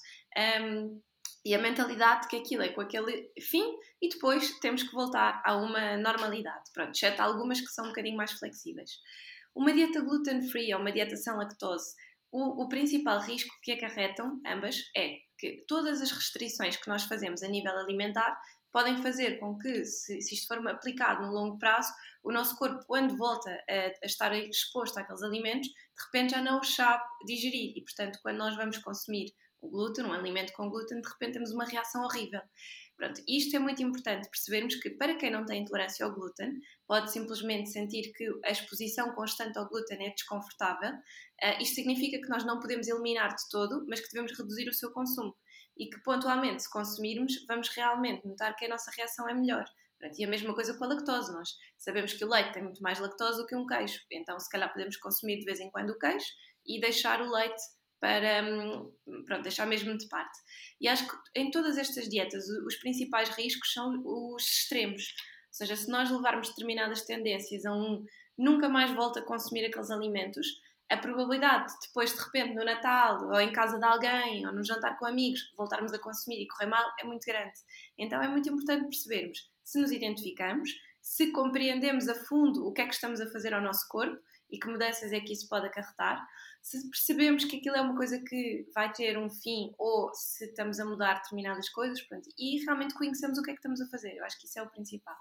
Um, 0.63 1.01
e 1.45 1.55
a 1.55 1.59
mentalidade 1.59 2.29
que 2.29 2.37
aquilo 2.37 2.63
é 2.63 2.69
com 2.71 2.81
aquele 2.81 3.31
fim 3.39 3.65
e 4.01 4.09
depois 4.09 4.59
temos 4.61 4.83
que 4.83 4.95
voltar 4.95 5.43
a 5.45 5.57
uma 5.57 5.97
normalidade. 5.97 6.71
Pronto, 6.73 6.93
exceto 6.95 7.21
algumas 7.21 7.61
que 7.61 7.67
são 7.67 7.87
um 7.87 7.89
bocadinho 7.89 8.17
mais 8.17 8.33
flexíveis. 8.33 8.91
Uma 9.55 9.73
dieta 9.73 10.01
gluten-free 10.01 10.73
ou 10.73 10.81
uma 10.81 10.91
dieta 10.91 11.17
sem 11.17 11.35
lactose, 11.35 11.95
o, 12.35 12.65
o 12.65 12.69
principal 12.69 13.21
risco 13.21 13.55
que 13.63 13.71
acarretam 13.71 14.41
ambas 14.45 14.91
é 14.97 15.19
que 15.39 15.65
todas 15.69 16.03
as 16.03 16.11
restrições 16.11 16.77
que 16.77 16.89
nós 16.89 17.05
fazemos 17.05 17.45
a 17.45 17.49
nível 17.49 17.71
alimentar 17.79 18.37
podem 18.73 19.01
fazer 19.01 19.39
com 19.39 19.57
que, 19.57 19.85
se, 19.85 20.21
se 20.21 20.35
isto 20.35 20.49
for 20.49 20.67
aplicado 20.67 21.25
no 21.25 21.33
longo 21.33 21.61
prazo, 21.61 21.93
o 22.25 22.33
nosso 22.33 22.57
corpo, 22.57 22.85
quando 22.89 23.17
volta 23.17 23.49
a, 23.71 23.73
a, 24.03 24.07
estar 24.07 24.35
exposto 24.35 24.99
àqueles 24.99 25.23
alimentos, 25.23 25.69
de 25.69 26.05
repente 26.07 26.33
já 26.33 26.43
não 26.43 26.59
os 26.59 26.75
sabe 26.75 27.05
digerir 27.25 27.73
e, 27.77 27.85
portanto, 27.85 28.19
quando 28.21 28.39
nós 28.39 28.57
vamos 28.57 28.79
consumir 28.79 29.33
o 29.61 29.71
glúten, 29.71 30.05
um 30.05 30.13
alimento 30.13 30.53
com 30.55 30.69
glúten, 30.69 31.01
de 31.01 31.09
repente 31.09 31.35
temos 31.35 31.53
uma 31.53 31.65
reação 31.65 32.03
horrível. 32.03 32.41
Pronto, 32.97 33.21
isto 33.27 33.57
é 33.57 33.59
muito 33.59 33.83
importante 33.83 34.29
percebermos 34.31 34.77
que 34.77 34.91
para 34.91 35.17
quem 35.17 35.31
não 35.31 35.45
tem 35.45 35.63
intolerância 35.63 36.07
ao 36.07 36.15
glúten, 36.15 36.53
pode 36.87 37.11
simplesmente 37.11 37.71
sentir 37.71 38.13
que 38.13 38.25
a 38.45 38.51
exposição 38.51 39.13
constante 39.15 39.59
ao 39.59 39.69
glúten 39.69 40.07
é 40.07 40.11
desconfortável. 40.11 40.91
Uh, 40.91 41.61
isto 41.61 41.75
significa 41.75 42.21
que 42.21 42.29
nós 42.29 42.45
não 42.45 42.61
podemos 42.61 42.87
eliminar 42.87 43.35
de 43.35 43.49
todo, 43.51 43.85
mas 43.89 44.01
que 44.01 44.09
devemos 44.13 44.39
reduzir 44.39 44.69
o 44.69 44.73
seu 44.73 44.93
consumo. 44.93 45.35
E 45.77 45.91
que 45.91 46.01
pontualmente, 46.05 46.63
se 46.63 46.71
consumirmos, 46.71 47.45
vamos 47.49 47.69
realmente 47.71 48.25
notar 48.27 48.55
que 48.55 48.65
a 48.65 48.69
nossa 48.69 48.93
reação 48.97 49.29
é 49.29 49.35
melhor. 49.35 49.65
Pronto, 49.99 50.17
e 50.19 50.25
a 50.25 50.29
mesma 50.29 50.55
coisa 50.55 50.77
com 50.79 50.85
a 50.85 50.89
lactose. 50.89 51.33
Nós 51.33 51.49
sabemos 51.79 52.13
que 52.13 52.25
o 52.25 52.29
leite 52.29 52.53
tem 52.53 52.63
muito 52.63 52.81
mais 52.81 53.01
lactose 53.01 53.39
do 53.39 53.47
que 53.47 53.57
um 53.57 53.67
queijo, 53.67 53.99
então 54.13 54.39
se 54.39 54.49
calhar 54.49 54.73
podemos 54.73 54.97
consumir 54.99 55.39
de 55.39 55.45
vez 55.45 55.59
em 55.59 55.71
quando 55.71 55.91
o 55.91 55.99
queijo 55.99 56.27
e 56.67 56.81
deixar 56.81 57.21
o 57.21 57.31
leite 57.31 57.63
para 58.05 58.45
hum, 58.45 58.93
pronto, 59.25 59.45
deixar 59.45 59.67
mesmo 59.67 59.97
de 59.97 60.07
parte. 60.09 60.39
E 60.79 60.87
acho 60.87 61.09
que 61.09 61.17
em 61.35 61.51
todas 61.51 61.79
estas 61.79 62.07
dietas 62.07 62.47
os 62.67 62.77
principais 62.77 63.31
riscos 63.31 63.73
são 63.73 64.03
os 64.05 64.43
extremos. 64.43 65.15
Ou 65.49 65.55
seja, 65.55 65.75
se 65.75 65.89
nós 65.89 66.11
levarmos 66.11 66.51
determinadas 66.51 67.01
tendências 67.01 67.65
a 67.65 67.73
um 67.73 68.05
nunca 68.37 68.69
mais 68.69 68.91
volta 68.91 69.21
a 69.21 69.23
consumir 69.23 69.65
aqueles 69.65 69.91
alimentos, 69.91 70.47
a 70.91 70.99
probabilidade 70.99 71.73
de 71.73 71.87
depois, 71.87 72.13
de 72.13 72.21
repente, 72.21 72.55
no 72.55 72.63
Natal, 72.63 73.27
ou 73.27 73.41
em 73.41 73.51
casa 73.51 73.79
de 73.79 73.85
alguém, 73.87 74.47
ou 74.47 74.53
no 74.53 74.63
jantar 74.63 74.99
com 74.99 75.07
amigos, 75.07 75.41
voltarmos 75.57 75.95
a 75.95 75.99
consumir 75.99 76.43
e 76.43 76.47
correr 76.47 76.67
mal 76.67 76.85
é 77.01 77.05
muito 77.05 77.25
grande. 77.25 77.59
Então 77.97 78.23
é 78.23 78.29
muito 78.29 78.51
importante 78.51 78.85
percebermos 78.85 79.51
se 79.63 79.81
nos 79.81 79.91
identificamos, 79.91 80.69
se 81.01 81.33
compreendemos 81.33 82.07
a 82.07 82.15
fundo 82.15 82.67
o 82.67 82.73
que 82.73 82.83
é 82.83 82.87
que 82.87 82.93
estamos 82.93 83.19
a 83.23 83.31
fazer 83.31 83.55
ao 83.55 83.63
nosso 83.63 83.89
corpo 83.89 84.21
e 84.55 84.59
que 84.59 84.69
mudanças 84.69 85.13
é 85.13 85.21
que 85.21 85.33
isso 85.33 85.49
pode 85.49 85.67
acarretar, 85.67 86.25
se 86.63 86.89
percebemos 86.89 87.45
que 87.45 87.57
aquilo 87.57 87.77
é 87.77 87.81
uma 87.81 87.97
coisa 87.97 88.19
que 88.21 88.67
vai 88.75 88.91
ter 88.93 89.19
um 89.19 89.29
fim 89.29 89.75
ou 89.79 90.13
se 90.15 90.47
estamos 90.47 90.81
a 90.81 90.85
mudar 90.85 91.15
determinadas 91.15 91.69
coisas, 91.69 92.01
pronto, 92.03 92.29
e 92.39 92.65
realmente 92.65 92.95
conhecemos 92.95 93.39
o 93.39 93.43
que 93.43 93.51
é 93.51 93.55
que 93.55 93.59
estamos 93.59 93.81
a 93.81 93.89
fazer. 93.89 94.17
Eu 94.17 94.25
acho 94.25 94.39
que 94.41 94.47
isso 94.47 94.59
é 94.59 94.63
o 94.63 94.71
principal. 94.71 95.17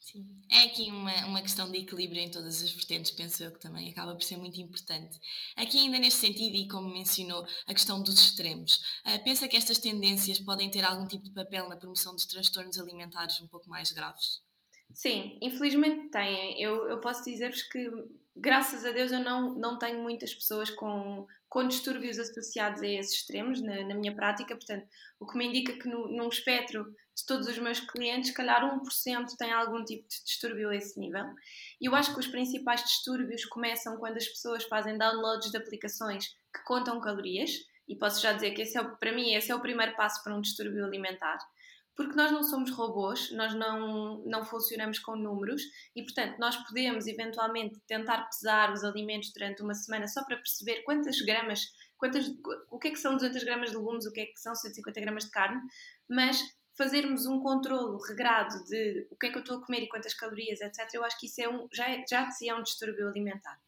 Sim. 0.00 0.26
É 0.50 0.64
aqui 0.64 0.90
uma, 0.90 1.26
uma 1.26 1.42
questão 1.42 1.70
de 1.70 1.78
equilíbrio 1.78 2.20
em 2.20 2.30
todas 2.30 2.62
as 2.62 2.70
vertentes, 2.70 3.10
penso 3.10 3.42
eu 3.42 3.50
que 3.50 3.58
também 3.58 3.90
acaba 3.90 4.14
por 4.14 4.22
ser 4.22 4.36
muito 4.36 4.60
importante. 4.60 5.18
Aqui, 5.56 5.78
ainda 5.78 5.98
neste 5.98 6.20
sentido, 6.20 6.54
e 6.56 6.68
como 6.68 6.92
mencionou, 6.92 7.46
a 7.66 7.72
questão 7.72 8.02
dos 8.02 8.20
extremos, 8.20 8.76
uh, 9.06 9.24
pensa 9.24 9.48
que 9.48 9.56
estas 9.56 9.78
tendências 9.78 10.38
podem 10.40 10.70
ter 10.70 10.84
algum 10.84 11.06
tipo 11.06 11.24
de 11.24 11.32
papel 11.32 11.68
na 11.68 11.76
promoção 11.76 12.14
dos 12.14 12.26
transtornos 12.26 12.78
alimentares 12.78 13.40
um 13.40 13.48
pouco 13.48 13.68
mais 13.68 13.92
graves? 13.92 14.42
Sim, 14.92 15.38
infelizmente 15.42 16.10
têm. 16.10 16.60
Eu, 16.60 16.88
eu 16.88 17.00
posso 17.00 17.24
dizer-vos 17.24 17.62
que, 17.62 17.90
graças 18.36 18.84
a 18.84 18.90
Deus, 18.90 19.12
eu 19.12 19.20
não, 19.20 19.54
não 19.54 19.78
tenho 19.78 20.02
muitas 20.02 20.34
pessoas 20.34 20.70
com, 20.70 21.26
com 21.48 21.68
distúrbios 21.68 22.18
associados 22.18 22.82
a 22.82 22.86
esses 22.86 23.14
extremos 23.14 23.62
na, 23.62 23.84
na 23.84 23.94
minha 23.94 24.14
prática, 24.14 24.56
portanto, 24.56 24.86
o 25.20 25.26
que 25.26 25.38
me 25.38 25.46
indica 25.46 25.72
que 25.74 25.88
no, 25.88 26.08
num 26.08 26.28
espectro 26.28 26.84
de 27.16 27.26
todos 27.26 27.46
os 27.46 27.58
meus 27.58 27.78
clientes, 27.78 28.32
calhar 28.32 28.62
1% 28.62 29.26
tem 29.38 29.52
algum 29.52 29.84
tipo 29.84 30.08
de 30.08 30.24
distúrbio 30.24 30.70
a 30.70 30.76
esse 30.76 30.98
nível. 30.98 31.24
E 31.80 31.86
eu 31.86 31.94
acho 31.94 32.12
que 32.12 32.18
os 32.18 32.26
principais 32.26 32.82
distúrbios 32.82 33.44
começam 33.44 33.96
quando 33.98 34.16
as 34.16 34.26
pessoas 34.26 34.64
fazem 34.64 34.98
downloads 34.98 35.50
de 35.50 35.56
aplicações 35.56 36.26
que 36.52 36.64
contam 36.64 37.00
calorias, 37.00 37.50
e 37.86 37.94
posso 37.96 38.20
já 38.20 38.32
dizer 38.32 38.52
que 38.52 38.62
esse 38.62 38.78
é, 38.78 38.82
para 38.82 39.12
mim 39.12 39.34
esse 39.34 39.52
é 39.52 39.54
o 39.54 39.60
primeiro 39.60 39.94
passo 39.94 40.22
para 40.24 40.34
um 40.34 40.40
distúrbio 40.40 40.84
alimentar 40.84 41.38
porque 41.96 42.14
nós 42.14 42.32
não 42.32 42.42
somos 42.42 42.70
robôs, 42.70 43.30
nós 43.32 43.54
não, 43.54 44.22
não 44.26 44.44
funcionamos 44.44 44.98
com 44.98 45.16
números 45.16 45.62
e, 45.94 46.02
portanto, 46.02 46.38
nós 46.38 46.56
podemos 46.66 47.06
eventualmente 47.06 47.80
tentar 47.86 48.24
pesar 48.24 48.72
os 48.72 48.82
alimentos 48.82 49.32
durante 49.32 49.62
uma 49.62 49.74
semana 49.74 50.08
só 50.08 50.24
para 50.24 50.36
perceber 50.36 50.82
quantas 50.82 51.20
gramas, 51.20 51.60
quantas, 51.96 52.26
o 52.70 52.78
que 52.78 52.88
é 52.88 52.90
que 52.90 52.98
são 52.98 53.14
200 53.14 53.44
gramas 53.44 53.70
de 53.70 53.76
legumes, 53.76 54.06
o 54.06 54.12
que 54.12 54.20
é 54.20 54.26
que 54.26 54.36
são 54.38 54.54
150 54.54 55.00
gramas 55.00 55.24
de 55.24 55.30
carne, 55.30 55.60
mas 56.08 56.42
fazermos 56.76 57.26
um 57.26 57.40
controlo 57.40 57.98
regrado 57.98 58.64
de 58.64 59.06
o 59.10 59.16
que 59.16 59.26
é 59.26 59.30
que 59.30 59.38
eu 59.38 59.42
estou 59.42 59.58
a 59.58 59.64
comer 59.64 59.82
e 59.82 59.88
quantas 59.88 60.14
calorias, 60.14 60.60
etc., 60.60 60.88
eu 60.94 61.04
acho 61.04 61.18
que 61.18 61.26
isso 61.26 61.40
é 61.40 61.48
um, 61.48 61.68
já, 61.72 61.88
é, 61.88 62.04
já 62.08 62.28
si 62.30 62.48
é 62.48 62.54
um 62.54 62.62
distúrbio 62.62 63.08
alimentar. 63.08 63.58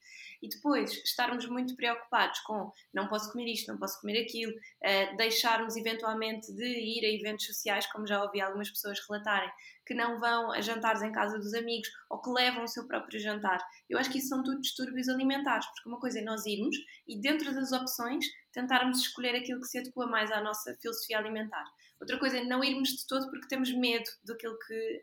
E 0.42 0.48
depois 0.48 0.92
estarmos 1.04 1.46
muito 1.46 1.74
preocupados 1.76 2.40
com 2.40 2.70
não 2.92 3.08
posso 3.08 3.32
comer 3.32 3.52
isto, 3.52 3.70
não 3.70 3.78
posso 3.78 4.00
comer 4.00 4.22
aquilo, 4.22 4.52
uh, 4.52 5.16
deixarmos 5.16 5.76
eventualmente 5.76 6.52
de 6.52 6.64
ir 6.64 7.04
a 7.04 7.14
eventos 7.14 7.46
sociais, 7.46 7.86
como 7.92 8.06
já 8.06 8.22
ouvi 8.22 8.40
algumas 8.40 8.70
pessoas 8.70 8.98
relatarem, 9.08 9.50
que 9.86 9.94
não 9.94 10.18
vão 10.18 10.52
a 10.52 10.60
jantares 10.60 11.02
em 11.02 11.12
casa 11.12 11.38
dos 11.38 11.54
amigos 11.54 11.88
ou 12.10 12.20
que 12.20 12.30
levam 12.30 12.64
o 12.64 12.68
seu 12.68 12.86
próprio 12.86 13.20
jantar. 13.20 13.60
Eu 13.88 13.98
acho 13.98 14.10
que 14.10 14.18
isso 14.18 14.28
são 14.28 14.42
tudo 14.42 14.60
distúrbios 14.60 15.08
alimentares, 15.08 15.66
porque 15.66 15.88
uma 15.88 16.00
coisa 16.00 16.18
é 16.18 16.22
nós 16.22 16.44
irmos 16.44 16.76
e 17.06 17.20
dentro 17.20 17.54
das 17.54 17.72
opções 17.72 18.24
tentarmos 18.52 19.00
escolher 19.00 19.36
aquilo 19.36 19.60
que 19.60 19.66
se 19.66 19.78
adequa 19.78 20.06
mais 20.06 20.32
à 20.32 20.40
nossa 20.40 20.74
filosofia 20.80 21.18
alimentar. 21.18 21.64
Outra 22.00 22.18
coisa 22.18 22.38
é 22.38 22.44
não 22.44 22.62
irmos 22.62 22.90
de 22.90 23.06
todo 23.06 23.30
porque 23.30 23.48
temos 23.48 23.72
medo 23.72 24.10
daquilo 24.24 24.58
que 24.66 25.00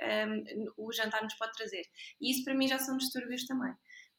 um, 0.78 0.86
o 0.86 0.92
jantar 0.92 1.24
nos 1.24 1.34
pode 1.36 1.54
trazer. 1.54 1.84
E 2.20 2.32
isso 2.32 2.44
para 2.44 2.54
mim 2.54 2.68
já 2.68 2.78
são 2.78 2.98
distúrbios 2.98 3.46
também. 3.46 3.74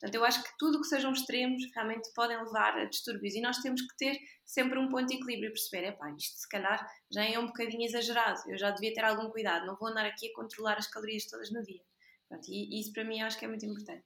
Portanto, 0.04 0.16
eu 0.16 0.24
acho 0.26 0.42
que 0.42 0.50
tudo 0.58 0.82
que 0.82 0.86
sejam 0.86 1.12
extremos 1.12 1.62
realmente 1.74 2.12
podem 2.14 2.36
levar 2.36 2.76
a 2.76 2.84
distúrbios 2.84 3.34
e 3.34 3.40
nós 3.40 3.56
temos 3.60 3.80
que 3.80 3.96
ter 3.96 4.20
sempre 4.44 4.78
um 4.78 4.90
ponto 4.90 5.06
de 5.06 5.14
equilíbrio 5.14 5.48
e 5.48 5.52
perceber, 5.52 5.88
epá, 5.88 6.10
isto 6.10 6.40
se 6.40 6.46
calhar 6.46 6.86
já 7.10 7.24
é 7.24 7.38
um 7.38 7.46
bocadinho 7.46 7.86
exagerado, 7.86 8.38
eu 8.46 8.58
já 8.58 8.70
devia 8.70 8.92
ter 8.92 9.02
algum 9.02 9.30
cuidado, 9.30 9.64
não 9.64 9.76
vou 9.76 9.88
andar 9.88 10.04
aqui 10.04 10.28
a 10.28 10.34
controlar 10.34 10.76
as 10.76 10.88
calorias 10.88 11.24
todas 11.24 11.50
no 11.50 11.62
dia. 11.62 11.80
Portanto, 12.28 12.48
e 12.50 12.78
isso 12.78 12.92
para 12.92 13.02
mim 13.02 13.22
acho 13.22 13.38
que 13.38 13.46
é 13.46 13.48
muito 13.48 13.64
importante. 13.64 14.04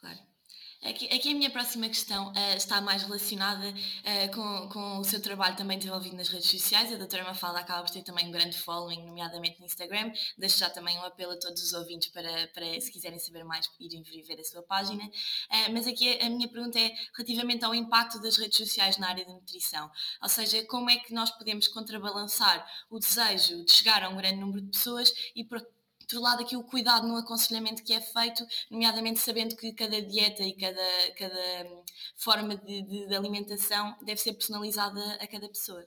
Claro. 0.00 0.20
Aqui, 0.80 1.06
aqui 1.06 1.32
a 1.32 1.34
minha 1.34 1.50
próxima 1.50 1.88
questão 1.88 2.28
uh, 2.28 2.56
está 2.56 2.80
mais 2.80 3.02
relacionada 3.02 3.68
uh, 3.68 4.32
com, 4.32 4.68
com 4.68 4.98
o 5.00 5.04
seu 5.04 5.20
trabalho 5.20 5.56
também 5.56 5.76
desenvolvido 5.76 6.14
nas 6.14 6.28
redes 6.28 6.48
sociais. 6.48 6.92
A 6.92 6.96
doutora 6.96 7.24
Mafalda 7.24 7.58
acaba 7.58 7.82
por 7.82 7.90
ter 7.90 8.02
também 8.02 8.28
um 8.28 8.30
grande 8.30 8.56
following, 8.56 9.04
nomeadamente 9.04 9.58
no 9.58 9.66
Instagram. 9.66 10.12
Deixo 10.38 10.56
já 10.58 10.70
também 10.70 10.96
um 10.96 11.02
apelo 11.02 11.32
a 11.32 11.36
todos 11.36 11.60
os 11.64 11.72
ouvintes 11.72 12.10
para, 12.10 12.46
para 12.54 12.80
se 12.80 12.92
quiserem 12.92 13.18
saber 13.18 13.42
mais, 13.42 13.68
irem 13.80 14.02
ver 14.02 14.40
a 14.40 14.44
sua 14.44 14.62
página. 14.62 15.04
Uh, 15.04 15.72
mas 15.72 15.84
aqui 15.84 16.16
a, 16.20 16.26
a 16.26 16.30
minha 16.30 16.48
pergunta 16.48 16.78
é 16.78 16.94
relativamente 17.16 17.64
ao 17.64 17.74
impacto 17.74 18.20
das 18.20 18.36
redes 18.36 18.56
sociais 18.56 18.98
na 18.98 19.08
área 19.08 19.26
da 19.26 19.32
nutrição. 19.32 19.90
Ou 20.22 20.28
seja, 20.28 20.64
como 20.66 20.88
é 20.88 20.96
que 20.96 21.12
nós 21.12 21.28
podemos 21.32 21.66
contrabalançar 21.66 22.64
o 22.88 23.00
desejo 23.00 23.64
de 23.64 23.72
chegar 23.72 24.04
a 24.04 24.08
um 24.08 24.16
grande 24.16 24.36
número 24.36 24.60
de 24.60 24.70
pessoas 24.70 25.12
e 25.34 25.44
outro 26.08 26.20
lado 26.22 26.42
aqui 26.42 26.56
o 26.56 26.64
cuidado 26.64 27.06
no 27.06 27.16
aconselhamento 27.16 27.84
que 27.84 27.92
é 27.92 28.00
feito, 28.00 28.46
nomeadamente 28.70 29.20
sabendo 29.20 29.54
que 29.54 29.72
cada 29.74 30.00
dieta 30.00 30.42
e 30.42 30.54
cada, 30.54 31.12
cada 31.18 31.68
hum, 31.68 31.84
forma 32.16 32.56
de, 32.56 32.82
de, 32.82 33.06
de 33.06 33.14
alimentação 33.14 33.94
deve 34.02 34.18
ser 34.18 34.32
personalizada 34.32 35.00
a 35.20 35.26
cada 35.26 35.46
pessoa. 35.48 35.86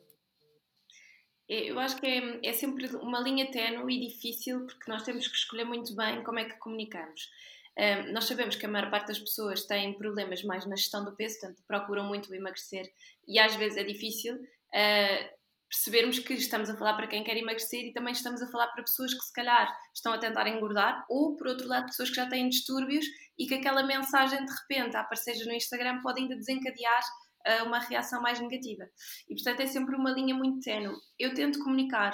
É, 1.49 1.71
eu 1.71 1.79
acho 1.79 1.97
que 1.97 2.05
é, 2.05 2.39
é 2.43 2.53
sempre 2.53 2.85
uma 2.97 3.19
linha 3.19 3.49
ténue 3.51 3.95
e 3.95 4.07
difícil 4.07 4.67
porque 4.67 4.89
nós 4.91 5.01
temos 5.03 5.27
que 5.27 5.35
escolher 5.35 5.65
muito 5.65 5.95
bem 5.95 6.23
como 6.23 6.37
é 6.37 6.45
que 6.45 6.57
comunicamos. 6.59 7.29
Um, 7.77 8.11
nós 8.11 8.25
sabemos 8.25 8.55
que 8.55 8.65
a 8.65 8.69
maior 8.69 8.91
parte 8.91 9.07
das 9.07 9.19
pessoas 9.19 9.65
tem 9.65 9.97
problemas 9.97 10.43
mais 10.43 10.65
na 10.67 10.75
gestão 10.75 11.03
do 11.03 11.15
peso, 11.15 11.39
portanto 11.39 11.63
procuram 11.65 12.03
muito 12.03 12.33
emagrecer 12.33 12.85
e 13.27 13.39
às 13.39 13.55
vezes 13.55 13.77
é 13.77 13.83
difícil. 13.83 14.35
Uh, 14.35 15.40
percebermos 15.71 16.19
que 16.19 16.33
estamos 16.33 16.69
a 16.69 16.75
falar 16.75 16.95
para 16.95 17.07
quem 17.07 17.23
quer 17.23 17.37
emagrecer 17.37 17.85
e 17.85 17.93
também 17.93 18.11
estamos 18.11 18.41
a 18.41 18.47
falar 18.47 18.67
para 18.67 18.83
pessoas 18.83 19.13
que 19.13 19.23
se 19.23 19.31
calhar 19.31 19.73
estão 19.95 20.11
a 20.11 20.17
tentar 20.17 20.45
engordar 20.47 21.05
ou, 21.09 21.37
por 21.37 21.47
outro 21.47 21.65
lado, 21.67 21.85
pessoas 21.85 22.09
que 22.09 22.15
já 22.15 22.27
têm 22.27 22.49
distúrbios 22.49 23.05
e 23.39 23.47
que 23.47 23.55
aquela 23.55 23.81
mensagem 23.81 24.43
de 24.45 24.51
repente 24.51 24.97
a 24.97 24.99
aparecer 24.99 25.33
no 25.45 25.53
Instagram 25.53 26.01
pode 26.01 26.21
ainda 26.21 26.35
desencadear 26.35 27.01
uh, 27.47 27.65
uma 27.65 27.79
reação 27.79 28.21
mais 28.21 28.39
negativa. 28.41 28.83
E 29.29 29.33
portanto 29.33 29.61
é 29.61 29.67
sempre 29.67 29.95
uma 29.95 30.11
linha 30.11 30.35
muito 30.35 30.59
ténue. 30.59 30.93
Eu 31.17 31.33
tento 31.33 31.59
comunicar 31.59 32.11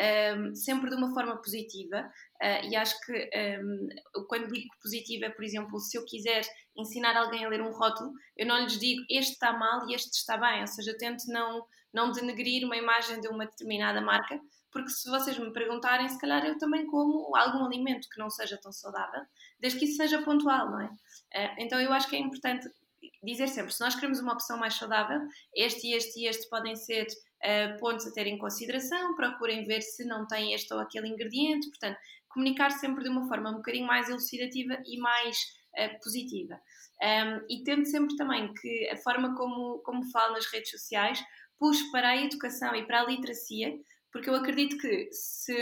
um, 0.00 0.54
sempre 0.54 0.88
de 0.88 0.96
uma 0.96 1.12
forma 1.12 1.36
positiva. 1.36 2.10
Uh, 2.42 2.68
e 2.70 2.76
acho 2.76 2.98
que 3.04 3.30
um, 3.62 3.88
quando 4.28 4.52
digo 4.52 4.68
positiva 4.82 5.26
é, 5.26 5.30
por 5.30 5.44
exemplo, 5.44 5.78
se 5.78 5.98
eu 5.98 6.04
quiser 6.04 6.42
ensinar 6.76 7.16
alguém 7.16 7.44
a 7.44 7.48
ler 7.48 7.60
um 7.60 7.72
rótulo, 7.72 8.12
eu 8.36 8.46
não 8.46 8.62
lhes 8.62 8.78
digo 8.78 9.02
este 9.10 9.32
está 9.32 9.52
mal 9.52 9.88
e 9.88 9.94
este 9.94 10.10
está 10.12 10.36
bem, 10.36 10.60
ou 10.60 10.66
seja, 10.66 10.92
eu 10.92 10.98
tento 10.98 11.24
não, 11.28 11.66
não 11.92 12.12
denegrir 12.12 12.64
uma 12.64 12.76
imagem 12.76 13.20
de 13.20 13.28
uma 13.28 13.46
determinada 13.46 14.00
marca, 14.00 14.40
porque 14.72 14.90
se 14.90 15.08
vocês 15.10 15.38
me 15.38 15.52
perguntarem, 15.52 16.08
se 16.08 16.18
calhar 16.18 16.44
eu 16.44 16.56
também 16.58 16.86
como 16.86 17.34
algum 17.36 17.64
alimento 17.64 18.08
que 18.08 18.18
não 18.18 18.30
seja 18.30 18.58
tão 18.60 18.72
saudável, 18.72 19.22
desde 19.58 19.78
que 19.78 19.84
isso 19.84 19.96
seja 19.96 20.22
pontual, 20.22 20.70
não 20.70 20.80
é? 20.80 20.86
Uh, 20.86 21.54
então 21.58 21.80
eu 21.80 21.92
acho 21.92 22.08
que 22.08 22.16
é 22.16 22.20
importante 22.20 22.68
dizer 23.22 23.48
sempre, 23.48 23.72
se 23.72 23.80
nós 23.80 23.94
queremos 23.94 24.20
uma 24.20 24.32
opção 24.32 24.58
mais 24.58 24.74
saudável, 24.74 25.20
este, 25.54 25.92
este 25.92 26.20
e 26.20 26.28
este 26.28 26.48
podem 26.48 26.76
ser 26.76 27.06
uh, 27.06 27.78
pontos 27.78 28.06
a 28.06 28.12
ter 28.12 28.26
em 28.26 28.38
consideração, 28.38 29.14
procurem 29.16 29.64
ver 29.64 29.80
se 29.82 30.04
não 30.04 30.26
tem 30.26 30.54
este 30.54 30.72
ou 30.72 30.80
aquele 30.80 31.08
ingrediente, 31.08 31.68
portanto, 31.68 31.98
comunicar 32.28 32.70
sempre 32.70 33.02
de 33.02 33.10
uma 33.10 33.26
forma 33.26 33.50
um 33.50 33.56
bocadinho 33.56 33.86
mais 33.86 34.08
elucidativa 34.08 34.78
e 34.86 34.98
mais 34.98 35.36
uh, 35.78 36.00
positiva. 36.02 36.60
Um, 37.02 37.46
e 37.48 37.62
tendo 37.64 37.86
sempre 37.86 38.14
também 38.16 38.52
que 38.52 38.90
a 38.90 38.96
forma 38.98 39.34
como, 39.34 39.78
como 39.78 40.10
falo 40.10 40.34
nas 40.34 40.44
redes 40.52 40.70
sociais 40.70 41.18
puxe 41.60 41.88
para 41.92 42.08
a 42.08 42.16
educação 42.16 42.74
e 42.74 42.84
para 42.84 43.02
a 43.02 43.06
literacia, 43.06 43.78
porque 44.10 44.28
eu 44.28 44.34
acredito 44.34 44.76
que 44.78 45.12
se, 45.12 45.54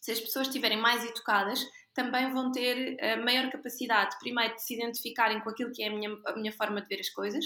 se 0.00 0.12
as 0.12 0.20
pessoas 0.20 0.46
estiverem 0.46 0.78
mais 0.78 1.04
educadas, 1.04 1.60
também 1.92 2.32
vão 2.32 2.50
ter 2.52 2.96
a 3.02 3.16
maior 3.16 3.50
capacidade, 3.50 4.16
primeiro, 4.20 4.54
de 4.54 4.62
se 4.62 4.74
identificarem 4.74 5.40
com 5.40 5.50
aquilo 5.50 5.72
que 5.72 5.82
é 5.82 5.88
a 5.88 5.90
minha, 5.90 6.16
a 6.26 6.36
minha 6.36 6.52
forma 6.52 6.80
de 6.80 6.86
ver 6.86 7.00
as 7.00 7.10
coisas 7.10 7.44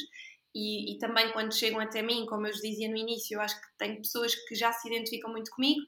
e, 0.54 0.94
e, 0.94 0.98
também 0.98 1.32
quando 1.32 1.54
chegam 1.54 1.80
até 1.80 2.02
mim, 2.02 2.26
como 2.26 2.46
eu 2.46 2.52
vos 2.52 2.60
dizia 2.60 2.88
no 2.88 2.96
início, 2.96 3.36
eu 3.36 3.40
acho 3.40 3.58
que 3.58 3.66
tenho 3.78 3.96
pessoas 3.96 4.34
que 4.34 4.54
já 4.54 4.70
se 4.70 4.86
identificam 4.88 5.30
muito 5.30 5.50
comigo 5.50 5.80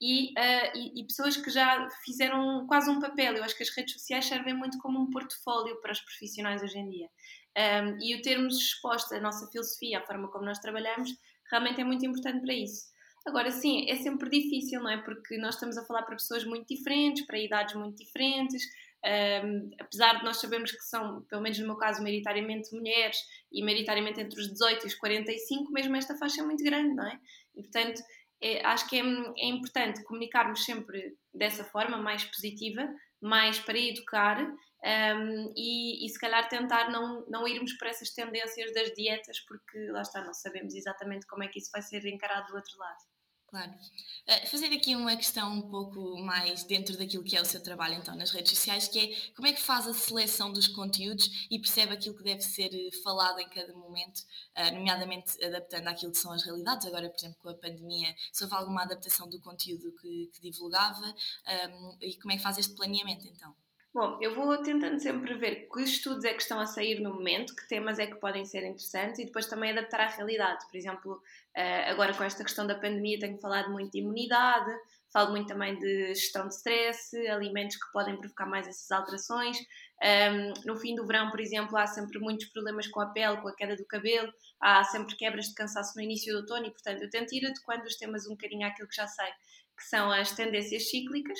e, 0.00 0.32
uh, 0.32 0.72
e, 0.74 1.00
e, 1.00 1.06
pessoas 1.06 1.36
que 1.36 1.50
já 1.50 1.88
fizeram 2.04 2.66
quase 2.66 2.90
um 2.90 3.00
papel. 3.00 3.34
Eu 3.34 3.44
acho 3.44 3.56
que 3.56 3.62
as 3.62 3.70
redes 3.70 3.94
sociais 3.94 4.26
servem 4.26 4.54
muito 4.54 4.78
como 4.78 4.98
um 5.00 5.10
portfólio 5.10 5.80
para 5.80 5.92
os 5.92 6.00
profissionais 6.00 6.62
hoje 6.62 6.78
em 6.78 6.88
dia. 6.88 7.08
Um, 7.58 7.98
e 8.00 8.14
o 8.14 8.22
termos 8.22 8.56
exposto 8.56 9.14
a 9.14 9.20
nossa 9.20 9.50
filosofia, 9.50 9.98
a 9.98 10.06
forma 10.06 10.28
como 10.30 10.44
nós 10.44 10.60
trabalhamos, 10.60 11.10
realmente 11.50 11.80
é 11.80 11.84
muito 11.84 12.06
importante 12.06 12.40
para 12.40 12.54
isso. 12.54 12.86
Agora, 13.26 13.50
sim, 13.50 13.90
é 13.90 13.96
sempre 13.96 14.30
difícil, 14.30 14.80
não 14.80 14.90
é? 14.90 14.98
Porque 15.02 15.36
nós 15.38 15.54
estamos 15.54 15.76
a 15.76 15.84
falar 15.84 16.02
para 16.02 16.14
pessoas 16.14 16.44
muito 16.44 16.66
diferentes, 16.72 17.26
para 17.26 17.38
idades 17.38 17.74
muito 17.74 17.96
diferentes, 17.96 18.62
um, 19.44 19.70
apesar 19.80 20.18
de 20.18 20.24
nós 20.24 20.38
sabermos 20.38 20.70
que 20.70 20.82
são, 20.82 21.22
pelo 21.22 21.42
menos 21.42 21.58
no 21.58 21.66
meu 21.66 21.76
caso, 21.76 22.02
maioritariamente 22.02 22.72
mulheres 22.72 23.18
e 23.52 23.62
maioritariamente 23.62 24.20
entre 24.20 24.40
os 24.40 24.50
18 24.50 24.84
e 24.84 24.86
os 24.86 24.94
45, 24.94 25.72
mesmo 25.72 25.96
esta 25.96 26.16
faixa 26.16 26.40
é 26.40 26.44
muito 26.44 26.62
grande, 26.62 26.94
não 26.94 27.06
é? 27.06 27.18
E 27.56 27.62
portanto, 27.62 28.00
é, 28.40 28.64
acho 28.64 28.88
que 28.88 28.98
é, 28.98 29.02
é, 29.02 29.46
importante 29.46 30.02
comunicarmos 30.04 30.64
sempre 30.64 31.16
dessa 31.34 31.64
forma, 31.64 31.96
mais 31.98 32.24
positiva, 32.24 32.88
mais 33.20 33.58
para 33.58 33.78
educar 33.78 34.38
um, 34.84 35.52
e, 35.56 36.06
e, 36.06 36.08
se 36.08 36.18
calhar 36.18 36.48
tentar 36.48 36.90
não, 36.90 37.24
não 37.28 37.48
irmos 37.48 37.72
para 37.74 37.90
essas 37.90 38.10
tendências 38.10 38.72
das 38.72 38.92
dietas, 38.94 39.40
porque 39.40 39.78
lá 39.90 40.02
está, 40.02 40.24
não 40.24 40.32
sabemos 40.32 40.74
exatamente 40.74 41.26
como 41.26 41.42
é 41.42 41.48
que 41.48 41.58
isso 41.58 41.70
vai 41.72 41.82
ser 41.82 42.06
encarado 42.06 42.48
do 42.48 42.56
outro 42.56 42.78
lado. 42.78 43.04
Claro. 43.48 43.72
Uh, 43.72 44.46
fazer 44.46 44.66
aqui 44.66 44.94
uma 44.94 45.16
questão 45.16 45.50
um 45.50 45.70
pouco 45.70 46.18
mais 46.18 46.64
dentro 46.64 46.98
daquilo 46.98 47.24
que 47.24 47.34
é 47.34 47.40
o 47.40 47.46
seu 47.46 47.62
trabalho 47.62 47.94
então 47.94 48.14
nas 48.14 48.30
redes 48.30 48.52
sociais, 48.52 48.88
que 48.88 49.00
é 49.00 49.32
como 49.34 49.48
é 49.48 49.54
que 49.54 49.62
faz 49.62 49.86
a 49.88 49.94
seleção 49.94 50.52
dos 50.52 50.68
conteúdos 50.68 51.48
e 51.50 51.58
percebe 51.58 51.94
aquilo 51.94 52.14
que 52.14 52.22
deve 52.22 52.42
ser 52.42 52.68
eh, 52.74 52.90
falado 53.02 53.40
em 53.40 53.48
cada 53.48 53.72
momento, 53.72 54.18
uh, 54.54 54.74
nomeadamente 54.74 55.42
adaptando 55.42 55.88
àquilo 55.88 56.12
que 56.12 56.18
são 56.18 56.30
as 56.30 56.44
realidades. 56.44 56.86
Agora, 56.86 57.08
por 57.08 57.16
exemplo, 57.16 57.38
com 57.40 57.48
a 57.48 57.54
pandemia, 57.54 58.14
se 58.30 58.44
houve 58.44 58.54
alguma 58.54 58.82
adaptação 58.82 59.26
do 59.30 59.40
conteúdo 59.40 59.94
que, 59.98 60.30
que 60.34 60.40
divulgava 60.42 61.06
um, 61.70 61.96
e 62.02 62.18
como 62.18 62.32
é 62.32 62.36
que 62.36 62.42
faz 62.42 62.58
este 62.58 62.74
planeamento 62.74 63.26
então? 63.26 63.56
Bom, 63.92 64.18
eu 64.20 64.34
vou 64.34 64.62
tentando 64.62 65.00
sempre 65.00 65.34
ver 65.34 65.66
que 65.72 65.82
estudos 65.82 66.24
é 66.24 66.34
que 66.34 66.42
estão 66.42 66.60
a 66.60 66.66
sair 66.66 67.00
no 67.00 67.14
momento, 67.14 67.56
que 67.56 67.66
temas 67.66 67.98
é 67.98 68.06
que 68.06 68.16
podem 68.16 68.44
ser 68.44 68.62
interessantes 68.64 69.18
e 69.18 69.24
depois 69.24 69.46
também 69.46 69.70
adaptar 69.72 70.00
à 70.00 70.06
realidade. 70.08 70.64
Por 70.70 70.76
exemplo, 70.76 71.22
eh, 71.54 71.90
agora 71.90 72.14
com 72.14 72.22
esta 72.22 72.44
questão 72.44 72.66
da 72.66 72.74
pandemia 72.74 73.18
tenho 73.18 73.38
falado 73.38 73.70
muito 73.72 73.90
de 73.92 73.98
imunidade, 73.98 74.70
falo 75.10 75.30
muito 75.30 75.48
também 75.48 75.78
de 75.78 76.14
gestão 76.14 76.46
de 76.46 76.54
stress, 76.54 77.16
alimentos 77.28 77.76
que 77.76 77.90
podem 77.90 78.16
provocar 78.18 78.46
mais 78.46 78.68
essas 78.68 78.90
alterações. 78.90 79.56
no 80.66 80.76
fim 80.76 80.94
do 80.94 81.06
verão, 81.06 81.30
por 81.30 81.40
exemplo, 81.40 81.76
há 81.76 81.86
sempre 81.86 82.18
muitos 82.18 82.46
problemas 82.46 82.86
com 82.86 83.00
a 83.00 83.06
pele, 83.06 83.38
com 83.38 83.48
a 83.48 83.56
queda 83.56 83.74
do 83.74 83.84
cabelo, 83.86 84.32
há 84.60 84.84
sempre 84.84 85.16
quebras 85.16 85.46
de 85.46 85.54
cansaço 85.54 85.96
no 85.96 86.02
início 86.02 86.32
do 86.32 86.40
outono 86.40 86.66
e, 86.66 86.70
portanto, 86.70 87.02
eu 87.02 87.10
tento 87.10 87.32
ir 87.34 87.46
adequando 87.46 87.84
os 87.84 87.96
temas 87.96 88.26
um 88.26 88.30
bocadinho 88.30 88.66
àquilo 88.66 88.88
que 88.88 88.96
já 88.96 89.06
sei, 89.06 89.30
que 89.76 89.84
são 89.84 90.10
as 90.10 90.32
tendências 90.32 90.90
cíclicas 90.90 91.38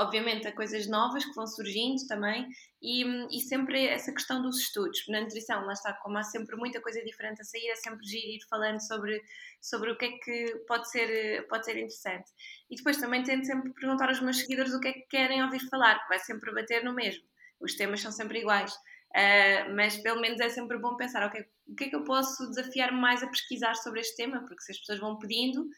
obviamente 0.00 0.48
há 0.48 0.52
coisas 0.52 0.86
novas 0.88 1.24
que 1.24 1.34
vão 1.34 1.46
surgindo 1.46 2.06
também 2.08 2.48
e, 2.80 3.04
e 3.36 3.40
sempre 3.40 3.86
essa 3.86 4.10
questão 4.12 4.40
dos 4.40 4.58
estudos. 4.58 5.06
Na 5.08 5.20
nutrição, 5.20 5.64
lá 5.66 5.74
está, 5.74 5.92
como 5.92 6.16
há 6.16 6.22
sempre 6.22 6.56
muita 6.56 6.80
coisa 6.80 7.04
diferente 7.04 7.42
a 7.42 7.44
sair, 7.44 7.68
é 7.68 7.76
sempre 7.76 8.06
ir 8.06 8.40
falando 8.48 8.80
sobre, 8.80 9.22
sobre 9.60 9.90
o 9.90 9.98
que 9.98 10.06
é 10.06 10.10
que 10.12 10.64
pode 10.66 10.90
ser, 10.90 11.46
pode 11.48 11.66
ser 11.66 11.76
interessante. 11.76 12.30
E 12.70 12.76
depois 12.76 12.96
também 12.96 13.22
tento 13.22 13.44
sempre 13.44 13.72
perguntar 13.74 14.08
aos 14.08 14.20
meus 14.20 14.38
seguidores 14.38 14.72
o 14.72 14.80
que 14.80 14.88
é 14.88 14.92
que 14.92 15.06
querem 15.08 15.44
ouvir 15.44 15.60
falar, 15.68 16.00
que 16.02 16.08
vai 16.08 16.18
sempre 16.18 16.52
bater 16.54 16.82
no 16.82 16.94
mesmo. 16.94 17.22
Os 17.60 17.74
temas 17.74 18.00
são 18.00 18.10
sempre 18.10 18.40
iguais. 18.40 18.72
Uh, 19.10 19.74
mas 19.74 19.96
pelo 19.98 20.20
menos 20.20 20.40
é 20.40 20.48
sempre 20.48 20.78
bom 20.78 20.96
pensar, 20.96 21.26
ok, 21.26 21.44
o 21.66 21.74
que 21.74 21.84
é 21.84 21.88
que 21.88 21.96
eu 21.96 22.04
posso 22.04 22.48
desafiar 22.48 22.92
mais 22.92 23.22
a 23.22 23.26
pesquisar 23.26 23.74
sobre 23.74 24.00
este 24.00 24.16
tema, 24.16 24.40
porque 24.46 24.62
se 24.62 24.70
as 24.70 24.78
pessoas 24.78 25.00
vão 25.00 25.18
pedindo, 25.18 25.68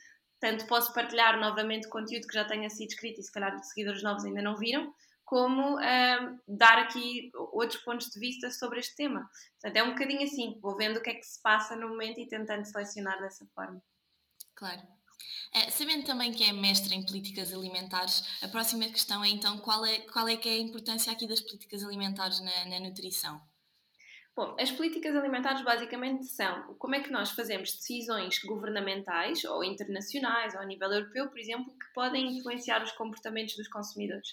tanto 0.43 0.67
posso 0.67 0.93
partilhar 0.93 1.39
novamente 1.39 1.89
conteúdo 1.89 2.27
que 2.27 2.35
já 2.35 2.45
tenha 2.45 2.69
sido 2.69 2.89
escrito 2.89 3.21
e 3.21 3.23
se 3.23 3.31
calhar 3.31 3.57
seguidores 3.63 4.03
novos 4.03 4.25
ainda 4.25 4.43
não 4.43 4.57
viram, 4.57 4.93
como 5.25 5.79
dar 6.49 6.79
aqui 6.79 7.31
outros 7.53 7.81
pontos 7.83 8.09
de 8.09 8.19
vista 8.19 8.51
sobre 8.51 8.81
este 8.81 8.97
tema. 8.97 9.31
Portanto, 9.61 9.77
é 9.77 9.83
um 9.85 9.91
bocadinho 9.91 10.25
assim, 10.25 10.59
vou 10.61 10.77
vendo 10.77 10.97
o 10.97 11.01
que 11.01 11.11
é 11.11 11.15
que 11.15 11.23
se 11.23 11.41
passa 11.41 11.77
no 11.77 11.91
momento 11.91 12.19
e 12.19 12.27
tentando 12.27 12.65
selecionar 12.65 13.21
dessa 13.21 13.47
forma. 13.55 13.81
Claro. 14.57 14.83
Uh, 15.55 15.71
sabendo 15.71 16.05
também 16.07 16.33
que 16.33 16.43
é 16.43 16.53
mestre 16.53 16.93
em 16.93 17.07
políticas 17.07 17.53
alimentares, 17.53 18.25
a 18.43 18.49
próxima 18.49 18.85
questão 18.87 19.23
é 19.23 19.29
então 19.29 19.59
qual 19.59 19.87
é, 19.87 20.01
qual 20.01 20.27
é 20.27 20.37
que 20.37 20.49
é 20.49 20.53
a 20.55 20.59
importância 20.59 21.13
aqui 21.13 21.29
das 21.29 21.41
políticas 21.41 21.85
alimentares 21.85 22.41
na, 22.41 22.65
na 22.65 22.81
nutrição? 22.81 23.41
Bom, 24.35 24.57
as 24.59 24.71
políticas 24.71 25.15
alimentares 25.15 25.63
basicamente 25.63 26.25
são 26.25 26.75
como 26.79 26.95
é 26.95 27.01
que 27.01 27.13
nós 27.13 27.33
fazemos 27.33 27.75
decisões 27.75 28.39
governamentais 28.39 29.45
ou 29.45 29.63
internacionais 29.63 30.55
ou 30.55 30.61
a 30.61 30.65
nível 30.65 30.91
europeu, 30.91 31.29
por 31.29 31.39
exemplo, 31.39 31.67
que 31.67 31.93
podem 31.95 32.39
influenciar 32.39 32.83
os 32.83 32.93
comportamentos 32.93 33.55
dos 33.57 33.69
consumidores. 33.69 34.29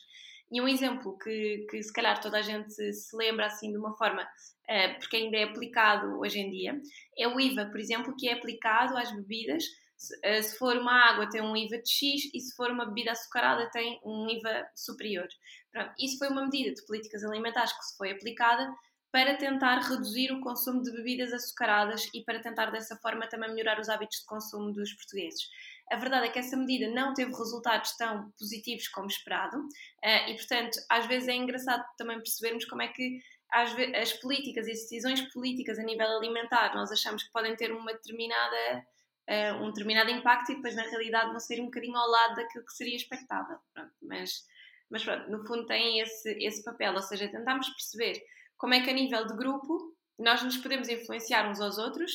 E 0.49 0.61
um 0.61 0.67
exemplo 0.69 1.17
que, 1.17 1.67
que 1.69 1.83
se 1.83 1.91
calhar 1.91 2.19
toda 2.21 2.37
a 2.37 2.41
gente 2.41 2.93
se 2.93 3.15
lembra 3.15 3.47
assim 3.47 3.71
de 3.71 3.77
uma 3.77 3.93
forma, 3.97 4.23
uh, 4.23 4.99
porque 4.99 5.17
ainda 5.17 5.35
é 5.35 5.43
aplicado 5.43 6.17
hoje 6.17 6.39
em 6.39 6.49
dia, 6.49 6.81
é 7.17 7.27
o 7.27 7.37
IVA, 7.37 7.65
por 7.65 7.79
exemplo, 7.79 8.15
que 8.17 8.29
é 8.29 8.33
aplicado 8.33 8.97
às 8.97 9.13
bebidas. 9.13 9.65
Se, 9.97 10.15
uh, 10.15 10.41
se 10.41 10.57
for 10.57 10.77
uma 10.77 10.93
água 11.09 11.29
tem 11.29 11.41
um 11.41 11.57
IVA 11.57 11.77
de 11.77 11.91
X 11.91 12.33
e 12.33 12.39
se 12.39 12.55
for 12.55 12.71
uma 12.71 12.85
bebida 12.85 13.11
açucarada 13.11 13.69
tem 13.69 13.99
um 14.05 14.29
IVA 14.29 14.65
superior. 14.73 15.27
Pronto, 15.73 15.93
isso 15.99 16.17
foi 16.17 16.29
uma 16.29 16.45
medida 16.45 16.73
de 16.73 16.85
políticas 16.87 17.21
alimentares 17.21 17.73
que 17.73 17.83
se 17.83 17.97
foi 17.97 18.11
aplicada 18.11 18.73
para 19.11 19.35
tentar 19.37 19.79
reduzir 19.79 20.31
o 20.31 20.39
consumo 20.39 20.81
de 20.81 20.91
bebidas 20.91 21.33
açucaradas 21.33 22.07
e 22.13 22.23
para 22.23 22.39
tentar 22.39 22.67
dessa 22.67 22.95
forma 22.97 23.27
também 23.27 23.49
melhorar 23.49 23.79
os 23.79 23.89
hábitos 23.89 24.19
de 24.19 24.25
consumo 24.25 24.71
dos 24.71 24.93
portugueses. 24.93 25.49
A 25.91 25.95
verdade 25.95 26.27
é 26.27 26.29
que 26.29 26.37
essa 26.37 26.55
medida 26.55 26.87
não 26.93 27.13
teve 27.13 27.31
resultados 27.31 27.97
tão 27.97 28.31
positivos 28.37 28.87
como 28.89 29.07
esperado 29.07 29.57
eh, 30.03 30.31
e, 30.31 30.35
portanto, 30.35 30.77
às 30.87 31.07
vezes 31.07 31.27
é 31.27 31.33
engraçado 31.33 31.83
também 31.97 32.17
percebermos 32.17 32.65
como 32.65 32.83
é 32.83 32.87
que 32.89 33.19
as 33.51 34.13
políticas 34.13 34.67
e 34.67 34.71
as 34.71 34.81
decisões 34.81 35.21
políticas 35.33 35.79
a 35.79 35.83
nível 35.83 36.05
alimentar 36.05 36.75
nós 36.75 36.91
achamos 36.91 37.23
que 37.23 37.31
podem 37.31 37.55
ter 37.55 37.71
uma 37.71 37.91
determinada, 37.93 38.85
eh, 39.25 39.53
um 39.53 39.69
determinado 39.69 40.11
impacto 40.11 40.51
e 40.51 40.55
depois 40.57 40.75
na 40.75 40.83
realidade 40.83 41.31
vão 41.31 41.39
ser 41.39 41.59
um 41.59 41.65
bocadinho 41.65 41.97
ao 41.97 42.07
lado 42.07 42.35
daquilo 42.35 42.63
que 42.63 42.73
seria 42.73 42.95
expectável. 42.95 43.57
Pronto, 43.73 43.91
mas, 44.03 44.45
mas 44.91 45.03
pronto, 45.03 45.31
no 45.31 45.43
fundo 45.47 45.65
tem 45.65 45.99
esse, 45.99 46.31
esse 46.43 46.63
papel, 46.63 46.93
ou 46.93 47.01
seja, 47.01 47.27
tentamos 47.27 47.67
perceber 47.69 48.21
como 48.59 48.73
é 48.73 48.81
que 48.81 48.89
a 48.89 48.93
nível 48.93 49.25
de 49.25 49.35
grupo 49.35 49.95
nós 50.19 50.43
nos 50.43 50.57
podemos 50.57 50.89
influenciar 50.89 51.49
uns 51.49 51.61
aos 51.61 51.77
outros 51.77 52.11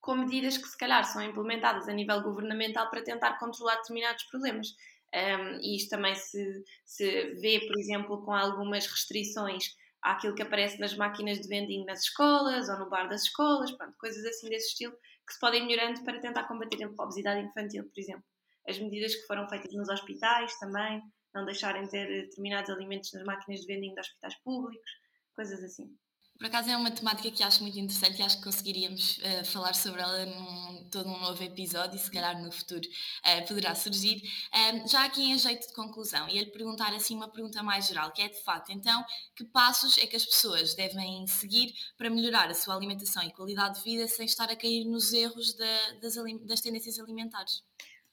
com 0.00 0.14
medidas 0.14 0.56
que 0.56 0.68
se 0.68 0.78
calhar 0.78 1.04
são 1.04 1.20
implementadas 1.20 1.88
a 1.88 1.92
nível 1.92 2.22
governamental 2.22 2.88
para 2.88 3.02
tentar 3.02 3.38
controlar 3.38 3.74
determinados 3.76 4.22
problemas. 4.24 4.68
Um, 5.12 5.60
e 5.60 5.76
isto 5.76 5.90
também 5.90 6.14
se, 6.14 6.64
se 6.84 7.34
vê, 7.40 7.60
por 7.66 7.76
exemplo, 7.76 8.24
com 8.24 8.32
algumas 8.32 8.86
restrições 8.86 9.74
àquilo 10.00 10.34
que 10.34 10.42
aparece 10.42 10.78
nas 10.78 10.96
máquinas 10.96 11.40
de 11.40 11.48
vending 11.48 11.84
nas 11.84 12.04
escolas 12.04 12.68
ou 12.68 12.78
no 12.78 12.88
bar 12.88 13.08
das 13.08 13.24
escolas, 13.24 13.72
pronto, 13.72 13.96
coisas 13.98 14.24
assim 14.24 14.48
desse 14.48 14.68
estilo 14.68 14.92
que 15.26 15.34
se 15.34 15.40
podem 15.40 15.66
melhorando 15.66 16.02
para 16.04 16.20
tentar 16.20 16.44
combater 16.44 16.84
a 16.84 17.02
obesidade 17.02 17.40
infantil, 17.40 17.84
por 17.84 18.00
exemplo. 18.00 18.24
As 18.68 18.78
medidas 18.78 19.14
que 19.14 19.26
foram 19.26 19.48
feitas 19.48 19.74
nos 19.74 19.88
hospitais 19.88 20.56
também, 20.60 21.02
não 21.34 21.44
deixarem 21.44 21.86
ter 21.88 22.06
determinados 22.06 22.70
alimentos 22.70 23.12
nas 23.12 23.24
máquinas 23.24 23.60
de 23.60 23.66
vending 23.66 23.92
de 23.92 24.00
hospitais 24.00 24.36
públicos, 24.42 24.90
coisas 25.38 25.62
assim. 25.62 25.96
Por 26.36 26.46
acaso 26.46 26.70
é 26.70 26.76
uma 26.76 26.90
temática 26.90 27.30
que 27.32 27.42
acho 27.42 27.62
muito 27.62 27.78
interessante 27.78 28.20
e 28.20 28.22
acho 28.22 28.38
que 28.38 28.44
conseguiríamos 28.44 29.18
uh, 29.18 29.44
falar 29.44 29.74
sobre 29.74 30.00
ela 30.00 30.24
num 30.24 30.88
todo 30.88 31.08
um 31.08 31.18
novo 31.18 31.42
episódio 31.42 31.96
e 31.96 31.98
se 31.98 32.10
calhar 32.10 32.40
no 32.40 32.50
futuro 32.52 32.80
uh, 32.80 33.46
poderá 33.46 33.74
surgir. 33.74 34.22
Um, 34.54 34.86
já 34.86 35.04
aqui 35.04 35.32
em 35.32 35.36
jeito 35.36 35.66
de 35.66 35.74
conclusão, 35.74 36.28
ia-lhe 36.28 36.50
perguntar 36.52 36.94
assim 36.94 37.16
uma 37.16 37.28
pergunta 37.28 37.60
mais 37.62 37.88
geral, 37.88 38.12
que 38.12 38.22
é 38.22 38.28
de 38.28 38.40
facto, 38.44 38.70
então, 38.70 39.04
que 39.34 39.44
passos 39.44 39.98
é 39.98 40.06
que 40.06 40.14
as 40.14 40.24
pessoas 40.24 40.74
devem 40.74 41.26
seguir 41.26 41.72
para 41.96 42.08
melhorar 42.08 42.48
a 42.48 42.54
sua 42.54 42.76
alimentação 42.76 43.22
e 43.24 43.32
qualidade 43.32 43.78
de 43.78 43.84
vida 43.84 44.06
sem 44.06 44.26
estar 44.26 44.48
a 44.48 44.54
cair 44.54 44.84
nos 44.84 45.12
erros 45.12 45.54
da, 45.54 45.92
das, 46.02 46.14
das 46.46 46.60
tendências 46.60 47.00
alimentares? 47.00 47.64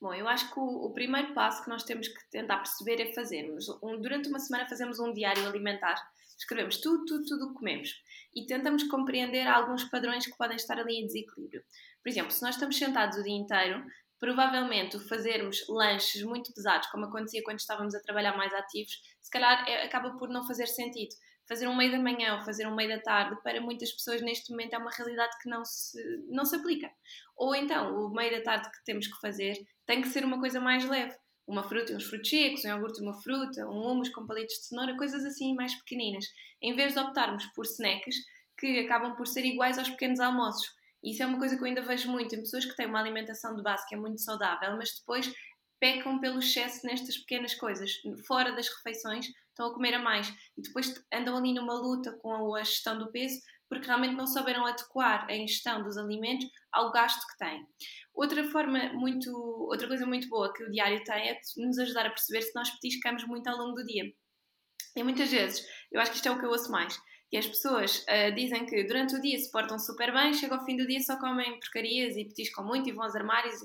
Bom, 0.01 0.13
eu 0.13 0.27
acho 0.27 0.51
que 0.51 0.59
o, 0.59 0.85
o, 0.85 0.93
primeiro 0.93 1.33
passo 1.33 1.63
que 1.63 1.69
nós 1.69 1.83
temos 1.83 2.07
que 2.07 2.29
tentar 2.31 2.57
perceber 2.57 2.99
é 3.01 3.13
fazermos, 3.13 3.69
um, 3.83 4.01
durante 4.01 4.29
uma 4.29 4.39
semana 4.39 4.67
fazemos 4.67 4.99
um 4.99 5.13
diário 5.13 5.47
alimentar 5.47 5.95
escrevemos 6.37 6.77
tudo, 6.77 7.05
tudo, 7.05 7.25
tudo 7.25 7.45
o 7.45 7.47
que 7.49 7.55
comemos 7.55 7.89
e 8.35 8.45
tentamos 8.45 8.83
compreender 8.83 9.47
alguns 9.47 9.85
padrões 9.85 10.25
que 10.25 10.37
podem 10.37 10.57
estar 10.57 10.77
ali 10.77 10.99
em 10.99 11.05
desequilíbrio. 11.05 11.63
Por 12.03 12.09
exemplo, 12.09 12.31
se 12.31 12.41
nós 12.41 12.55
estamos 12.55 12.77
sentados 12.77 13.17
o 13.17 13.23
dia 13.23 13.35
inteiro, 13.35 13.83
provavelmente 14.19 14.99
fazermos 15.07 15.65
lanches 15.69 16.21
muito 16.23 16.53
pesados, 16.53 16.89
como 16.89 17.05
acontecia 17.05 17.43
quando 17.43 17.59
estávamos 17.59 17.95
a 17.95 18.01
trabalhar 18.01 18.35
mais 18.35 18.53
ativos, 18.53 18.91
se 19.21 19.31
calhar 19.31 19.67
é, 19.67 19.85
acaba 19.85 20.17
por 20.17 20.29
não 20.29 20.45
fazer 20.45 20.67
sentido. 20.67 21.15
Fazer 21.47 21.67
um 21.67 21.75
meio 21.75 21.91
da 21.91 21.99
manhã 21.99 22.37
ou 22.37 22.43
fazer 22.43 22.65
um 22.65 22.75
meio 22.75 22.89
da 22.89 22.99
tarde, 22.99 23.39
para 23.43 23.61
muitas 23.61 23.91
pessoas 23.91 24.19
neste 24.21 24.49
momento 24.49 24.73
é 24.73 24.77
uma 24.79 24.89
realidade 24.89 25.31
que 25.41 25.47
não 25.47 25.63
se, 25.63 26.01
não 26.27 26.43
se 26.43 26.55
aplica. 26.55 26.89
Ou 27.37 27.53
então, 27.53 27.95
o 27.95 28.09
meio 28.11 28.31
da 28.31 28.41
tarde 28.41 28.69
que 28.71 28.83
temos 28.83 29.07
que 29.07 29.19
fazer 29.21 29.55
tem 29.85 30.01
que 30.01 30.07
ser 30.07 30.25
uma 30.25 30.39
coisa 30.39 30.59
mais 30.59 30.83
leve 30.85 31.15
uma 31.47 31.63
fruta 31.63 31.91
e 31.91 31.95
uns 31.95 32.05
frutos 32.05 32.31
um 32.65 32.67
iogurte 32.67 32.99
e 32.99 33.03
uma 33.03 33.13
fruta, 33.21 33.67
um 33.67 33.91
hummus 33.91 34.09
com 34.09 34.25
palitos 34.25 34.55
de 34.55 34.65
cenoura, 34.65 34.97
coisas 34.97 35.23
assim 35.23 35.53
mais 35.53 35.75
pequeninas, 35.75 36.25
em 36.61 36.75
vez 36.75 36.93
de 36.93 36.99
optarmos 36.99 37.45
por 37.47 37.65
snacks 37.65 38.15
que 38.57 38.79
acabam 38.79 39.15
por 39.15 39.27
ser 39.27 39.45
iguais 39.45 39.77
aos 39.77 39.89
pequenos 39.89 40.19
almoços. 40.19 40.73
Isso 41.03 41.21
é 41.21 41.25
uma 41.25 41.37
coisa 41.37 41.55
que 41.55 41.61
eu 41.61 41.67
ainda 41.67 41.83
vejo 41.83 42.09
muito 42.09 42.33
em 42.33 42.39
pessoas 42.39 42.65
que 42.65 42.75
têm 42.75 42.87
uma 42.87 42.99
alimentação 42.99 43.55
de 43.55 43.61
base 43.61 43.85
que 43.87 43.93
é 43.93 43.97
muito 43.97 44.19
saudável, 44.21 44.75
mas 44.75 44.97
depois 44.97 45.31
pecam 45.79 46.19
pelo 46.19 46.39
excesso 46.39 46.85
nestas 46.85 47.17
pequenas 47.17 47.53
coisas, 47.53 47.91
fora 48.25 48.53
das 48.53 48.67
refeições, 48.69 49.27
estão 49.49 49.67
a 49.67 49.73
comer 49.73 49.93
a 49.93 49.99
mais. 49.99 50.27
E 50.57 50.61
depois 50.61 50.93
andam 51.13 51.37
ali 51.37 51.53
numa 51.53 51.73
luta 51.73 52.11
com 52.13 52.55
a 52.55 52.63
gestão 52.63 52.97
do 52.97 53.11
peso 53.11 53.39
porque 53.69 53.87
realmente 53.87 54.15
não 54.15 54.27
souberam 54.27 54.65
adequar 54.65 55.25
a 55.29 55.35
ingestão 55.35 55.83
dos 55.83 55.97
alimentos 55.97 56.47
ao 56.71 56.91
gasto 56.91 57.25
que 57.27 57.37
têm. 57.37 57.65
Outra 58.13 58.43
forma 58.45 58.93
muito, 58.93 59.31
outra 59.69 59.87
coisa 59.87 60.05
muito 60.05 60.27
boa 60.29 60.53
que 60.53 60.63
o 60.63 60.71
diário 60.71 61.03
tem 61.03 61.29
é 61.29 61.39
nos 61.57 61.77
ajudar 61.79 62.05
a 62.05 62.09
perceber 62.09 62.41
se 62.41 62.55
nós 62.55 62.69
petiscamos 62.71 63.25
muito 63.25 63.47
ao 63.47 63.57
longo 63.57 63.75
do 63.75 63.85
dia. 63.85 64.03
E 64.95 65.03
muitas 65.03 65.29
vezes, 65.29 65.65
eu 65.91 65.99
acho 65.99 66.11
que 66.11 66.17
isto 66.17 66.27
é 66.27 66.31
o 66.31 66.39
que 66.39 66.45
eu 66.45 66.49
ouço 66.49 66.71
mais, 66.71 66.97
que 67.29 67.37
as 67.37 67.47
pessoas 67.47 68.03
uh, 68.03 68.33
dizem 68.33 68.65
que 68.65 68.83
durante 68.85 69.15
o 69.15 69.21
dia 69.21 69.37
se 69.37 69.51
portam 69.51 69.77
super 69.77 70.13
bem, 70.13 70.33
chega 70.33 70.55
ao 70.55 70.63
fim 70.63 70.77
do 70.77 70.87
dia 70.87 71.01
só 71.01 71.19
comem 71.19 71.59
porcarias 71.59 72.15
e 72.15 72.25
petiscam 72.25 72.65
muito 72.65 72.87
e 72.89 72.93
vão 72.93 73.03
aos 73.03 73.15
armários. 73.15 73.55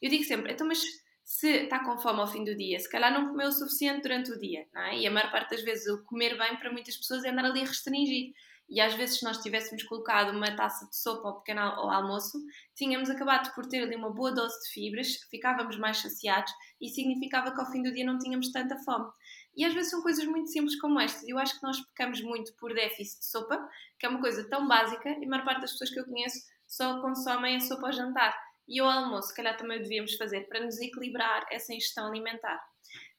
Eu 0.00 0.10
digo 0.10 0.24
sempre, 0.24 0.52
então 0.52 0.66
mas 0.66 0.82
se 1.24 1.64
está 1.64 1.84
com 1.84 1.98
fome 1.98 2.20
ao 2.20 2.26
fim 2.26 2.44
do 2.44 2.56
dia, 2.56 2.78
se 2.78 2.90
calhar 2.90 3.12
não 3.12 3.28
comeu 3.28 3.48
o 3.48 3.52
suficiente 3.52 4.02
durante 4.02 4.32
o 4.32 4.38
dia, 4.38 4.66
é? 4.74 4.98
E 4.98 5.06
a 5.06 5.10
maior 5.10 5.30
parte 5.30 5.50
das 5.50 5.62
vezes 5.62 5.86
o 5.86 6.02
comer 6.04 6.36
bem 6.36 6.56
para 6.56 6.72
muitas 6.72 6.96
pessoas 6.96 7.24
é 7.24 7.30
andar 7.30 7.44
ali 7.44 7.60
a 7.60 7.66
restringir. 7.66 8.32
E 8.68 8.80
às 8.80 8.94
vezes, 8.94 9.18
se 9.18 9.24
nós 9.24 9.38
tivéssemos 9.38 9.82
colocado 9.84 10.34
uma 10.34 10.56
taça 10.56 10.88
de 10.88 10.96
sopa 10.96 11.28
ao 11.28 11.38
pequeno 11.38 11.60
ao 11.60 11.90
almoço, 11.90 12.38
tínhamos 12.74 13.10
acabado 13.10 13.52
por 13.54 13.66
ter 13.66 13.82
ali 13.82 13.96
uma 13.96 14.10
boa 14.10 14.32
dose 14.32 14.58
de 14.62 14.70
fibras, 14.70 15.08
ficávamos 15.30 15.78
mais 15.78 15.98
saciados 15.98 16.52
e 16.80 16.88
significava 16.88 17.52
que 17.52 17.60
ao 17.60 17.70
fim 17.70 17.82
do 17.82 17.92
dia 17.92 18.04
não 18.04 18.18
tínhamos 18.18 18.50
tanta 18.50 18.76
fome. 18.78 19.10
E 19.54 19.64
às 19.64 19.74
vezes 19.74 19.90
são 19.90 20.02
coisas 20.02 20.24
muito 20.24 20.48
simples 20.50 20.80
como 20.80 20.98
estas. 20.98 21.28
Eu 21.28 21.38
acho 21.38 21.58
que 21.58 21.66
nós 21.66 21.78
pecamos 21.88 22.22
muito 22.22 22.54
por 22.56 22.72
déficit 22.72 23.20
de 23.20 23.26
sopa, 23.26 23.68
que 23.98 24.06
é 24.06 24.08
uma 24.08 24.20
coisa 24.20 24.48
tão 24.48 24.66
básica, 24.66 25.10
e 25.10 25.24
a 25.24 25.28
maior 25.28 25.44
parte 25.44 25.60
das 25.60 25.72
pessoas 25.72 25.90
que 25.90 26.00
eu 26.00 26.06
conheço 26.06 26.38
só 26.66 27.00
consomem 27.02 27.56
a 27.56 27.60
sopa 27.60 27.86
ao 27.86 27.92
jantar. 27.92 28.34
E 28.68 28.80
o 28.80 28.84
almoço, 28.84 29.28
se 29.28 29.34
calhar 29.34 29.56
também 29.56 29.82
devíamos 29.82 30.14
fazer 30.14 30.48
para 30.48 30.60
nos 30.60 30.78
equilibrar 30.80 31.46
essa 31.50 31.74
ingestão 31.74 32.06
alimentar. 32.06 32.60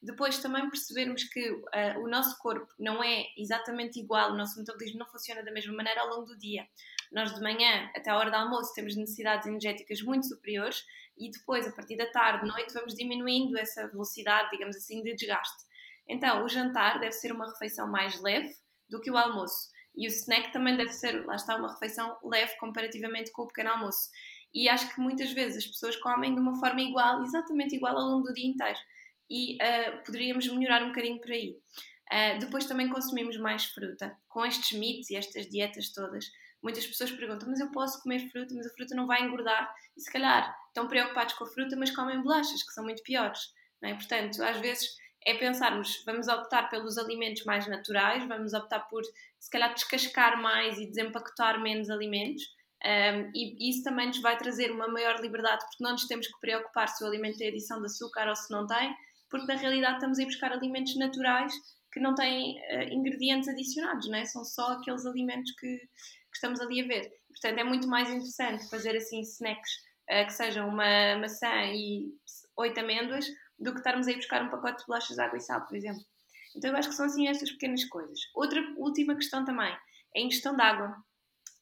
Depois 0.02 0.38
também 0.38 0.68
percebermos 0.68 1.24
que 1.24 1.50
uh, 1.50 1.98
o 1.98 2.08
nosso 2.08 2.38
corpo 2.38 2.68
não 2.78 3.02
é 3.02 3.24
exatamente 3.36 3.98
igual, 3.98 4.32
o 4.32 4.36
nosso 4.36 4.58
metabolismo 4.58 4.98
não 4.98 5.06
funciona 5.06 5.42
da 5.42 5.50
mesma 5.50 5.74
maneira 5.74 6.02
ao 6.02 6.08
longo 6.08 6.26
do 6.26 6.38
dia. 6.38 6.66
Nós 7.10 7.34
de 7.34 7.40
manhã 7.40 7.90
até 7.96 8.10
a 8.10 8.16
hora 8.16 8.30
do 8.30 8.36
almoço 8.36 8.74
temos 8.74 8.96
necessidades 8.96 9.46
energéticas 9.46 10.02
muito 10.02 10.26
superiores 10.26 10.84
e 11.16 11.30
depois, 11.30 11.66
a 11.66 11.72
partir 11.72 11.96
da 11.96 12.10
tarde, 12.10 12.46
noite, 12.46 12.74
vamos 12.74 12.94
diminuindo 12.94 13.56
essa 13.56 13.86
velocidade, 13.88 14.50
digamos 14.50 14.76
assim, 14.76 15.02
de 15.02 15.14
desgaste. 15.14 15.64
Então, 16.08 16.44
o 16.44 16.48
jantar 16.48 16.98
deve 17.00 17.12
ser 17.12 17.32
uma 17.32 17.48
refeição 17.48 17.90
mais 17.90 18.20
leve 18.20 18.52
do 18.88 19.00
que 19.00 19.10
o 19.10 19.16
almoço. 19.16 19.70
E 19.96 20.06
o 20.06 20.10
snack 20.10 20.52
também 20.52 20.76
deve 20.76 20.92
ser, 20.92 21.24
lá 21.24 21.36
está, 21.36 21.56
uma 21.56 21.72
refeição 21.72 22.18
leve 22.24 22.56
comparativamente 22.58 23.30
com 23.30 23.42
o 23.42 23.46
pequeno 23.46 23.70
almoço. 23.70 24.10
E 24.54 24.68
acho 24.68 24.94
que 24.94 25.00
muitas 25.00 25.32
vezes 25.32 25.64
as 25.64 25.66
pessoas 25.66 25.96
comem 25.96 26.34
de 26.34 26.40
uma 26.40 26.54
forma 26.60 26.80
igual, 26.80 27.22
exatamente 27.22 27.74
igual 27.74 27.98
ao 27.98 28.08
longo 28.08 28.28
do 28.28 28.34
dia 28.34 28.46
inteiro 28.46 28.78
e 29.30 29.56
uh, 29.56 30.04
poderíamos 30.04 30.46
melhorar 30.48 30.82
um 30.82 30.88
bocadinho 30.88 31.20
por 31.20 31.30
aí. 31.30 31.56
Uh, 32.12 32.38
depois 32.38 32.66
também 32.66 32.88
consumimos 32.88 33.36
mais 33.38 33.64
fruta. 33.66 34.16
Com 34.28 34.44
estes 34.44 34.78
mitos 34.78 35.10
e 35.10 35.16
estas 35.16 35.48
dietas 35.48 35.92
todas, 35.92 36.26
muitas 36.62 36.86
pessoas 36.86 37.10
perguntam: 37.10 37.48
mas 37.48 37.60
eu 37.60 37.70
posso 37.70 38.00
comer 38.02 38.28
fruta, 38.30 38.54
mas 38.54 38.66
a 38.66 38.70
fruta 38.70 38.94
não 38.94 39.06
vai 39.06 39.22
engordar? 39.22 39.72
E 39.96 40.00
se 40.00 40.12
calhar 40.12 40.54
estão 40.68 40.86
preocupados 40.88 41.34
com 41.34 41.44
a 41.44 41.48
fruta, 41.48 41.76
mas 41.76 41.90
comem 41.90 42.20
bolachas, 42.22 42.62
que 42.62 42.72
são 42.72 42.84
muito 42.84 43.02
piores. 43.02 43.40
Não 43.80 43.90
é? 43.90 43.94
Portanto, 43.94 44.42
às 44.42 44.58
vezes 44.58 44.96
é 45.26 45.34
pensarmos, 45.34 46.02
vamos 46.04 46.28
optar 46.28 46.68
pelos 46.68 46.98
alimentos 46.98 47.44
mais 47.44 47.66
naturais, 47.66 48.26
vamos 48.28 48.52
optar 48.52 48.80
por 48.80 49.02
se 49.38 49.50
calhar 49.50 49.72
descascar 49.72 50.40
mais 50.40 50.78
e 50.78 50.86
desempacotar 50.86 51.60
menos 51.60 51.88
alimentos. 51.88 52.42
Um, 52.84 53.30
e 53.34 53.70
isso 53.70 53.82
também 53.82 54.08
nos 54.08 54.20
vai 54.20 54.36
trazer 54.36 54.70
uma 54.70 54.86
maior 54.86 55.18
liberdade, 55.20 55.64
porque 55.64 55.82
não 55.82 55.92
nos 55.92 56.06
temos 56.06 56.26
que 56.26 56.38
preocupar 56.38 56.88
se 56.88 57.02
o 57.02 57.06
alimento 57.06 57.38
tem 57.38 57.48
adição 57.48 57.80
de 57.80 57.86
açúcar 57.86 58.28
ou 58.28 58.36
se 58.36 58.52
não 58.52 58.66
tem, 58.66 58.94
porque 59.30 59.46
na 59.46 59.58
realidade 59.58 59.94
estamos 59.94 60.18
a 60.18 60.22
ir 60.22 60.26
buscar 60.26 60.52
alimentos 60.52 60.94
naturais 60.96 61.52
que 61.90 62.00
não 62.00 62.14
têm 62.14 62.58
uh, 62.58 62.92
ingredientes 62.92 63.48
adicionados, 63.48 64.08
não 64.08 64.18
é? 64.18 64.26
são 64.26 64.44
só 64.44 64.72
aqueles 64.72 65.06
alimentos 65.06 65.50
que, 65.52 65.78
que, 65.78 66.34
estamos 66.34 66.60
ali 66.60 66.82
a 66.82 66.86
ver. 66.86 67.10
Portanto, 67.28 67.58
é 67.58 67.64
muito 67.64 67.88
mais 67.88 68.08
interessante 68.10 68.68
fazer 68.68 68.96
assim 68.96 69.20
snacks 69.20 69.70
uh, 70.10 70.26
que 70.26 70.32
sejam 70.32 70.68
uma 70.68 71.16
maçã 71.18 71.64
e 71.72 72.12
oito 72.58 72.78
amêndoas 72.80 73.26
do 73.58 73.72
que 73.72 73.78
estarmos 73.78 74.08
a 74.08 74.10
ir 74.10 74.16
buscar 74.16 74.42
um 74.42 74.50
pacote 74.50 74.80
de 74.80 74.86
bolachas 74.86 75.16
de 75.16 75.22
água 75.22 75.38
e 75.38 75.40
sal, 75.40 75.64
por 75.66 75.76
exemplo. 75.76 76.02
Então, 76.54 76.70
eu 76.70 76.76
acho 76.76 76.88
que 76.88 76.94
são 76.94 77.06
assim 77.06 77.28
estas 77.28 77.50
pequenas 77.52 77.84
coisas. 77.84 78.18
Outra 78.34 78.60
última 78.76 79.14
questão 79.14 79.44
também 79.44 79.72
é 80.16 80.20
a 80.20 80.22
ingestão 80.22 80.54
de 80.54 80.62
água, 80.62 80.94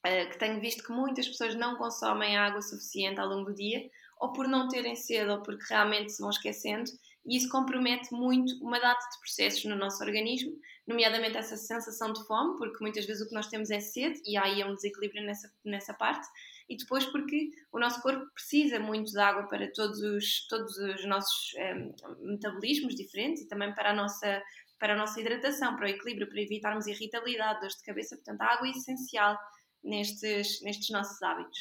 que 0.03 0.39
tenho 0.39 0.61
visto 0.61 0.83
que 0.83 0.93
muitas 0.93 1.29
pessoas 1.29 1.55
não 1.55 1.77
consomem 1.77 2.37
água 2.37 2.61
suficiente 2.61 3.21
ao 3.21 3.29
longo 3.29 3.51
do 3.51 3.55
dia, 3.55 3.89
ou 4.19 4.33
por 4.33 4.49
não 4.49 4.69
terem 4.69 4.97
sede, 4.97 5.31
ou 5.31 5.43
porque 5.43 5.65
realmente 5.69 6.13
se 6.13 6.21
vão 6.21 6.31
esquecendo, 6.31 6.91
e 7.25 7.37
isso 7.37 7.49
compromete 7.49 8.13
muito 8.13 8.55
uma 8.65 8.81
data 8.81 9.05
de 9.11 9.21
processos 9.21 9.65
no 9.65 9.77
nosso 9.77 10.03
organismo, 10.03 10.59
nomeadamente 10.87 11.37
essa 11.37 11.57
sensação 11.57 12.13
de 12.13 12.25
fome, 12.27 12.59
porque 12.59 12.79
muitas 12.81 13.07
vezes 13.07 13.23
o 13.23 13.29
que 13.29 13.35
nós 13.35 13.47
temos 13.47 13.71
é 13.71 13.79
sede 13.79 14.21
e 14.27 14.37
aí 14.37 14.61
é 14.61 14.67
um 14.67 14.75
desequilíbrio 14.75 15.25
nessa, 15.25 15.53
nessa 15.65 15.95
parte, 15.95 16.27
e 16.69 16.77
depois 16.77 17.05
porque 17.07 17.51
o 17.73 17.79
nosso 17.79 18.01
corpo 18.03 18.25
precisa 18.33 18.81
muito 18.81 19.13
de 19.13 19.19
água 19.19 19.45
para 19.49 19.71
todos 19.73 20.01
os, 20.01 20.47
todos 20.49 20.77
os 20.79 21.05
nossos 21.05 21.55
um, 21.55 21.61
ehm, 21.61 21.95
metabolismos 22.21 22.95
diferentes 22.95 23.43
e 23.43 23.49
também 23.49 23.75
para 23.75 23.91
a 23.91 23.95
nossa 23.95 24.43
para 24.79 24.95
a 24.95 24.97
nossa 24.97 25.21
hidratação, 25.21 25.77
para 25.77 25.87
o 25.87 25.89
equilíbrio, 25.89 26.29
para 26.29 26.41
evitarmos 26.41 26.89
irritabilidade, 26.89 27.61
dores 27.61 27.77
de 27.77 27.85
cabeça, 27.85 28.17
portanto 28.17 28.41
a 28.41 28.47
água 28.47 28.67
é 28.67 28.71
essencial 28.73 29.39
nestes, 29.83 30.61
nestes 30.63 30.91
nossos 30.91 31.21
hábitos. 31.23 31.59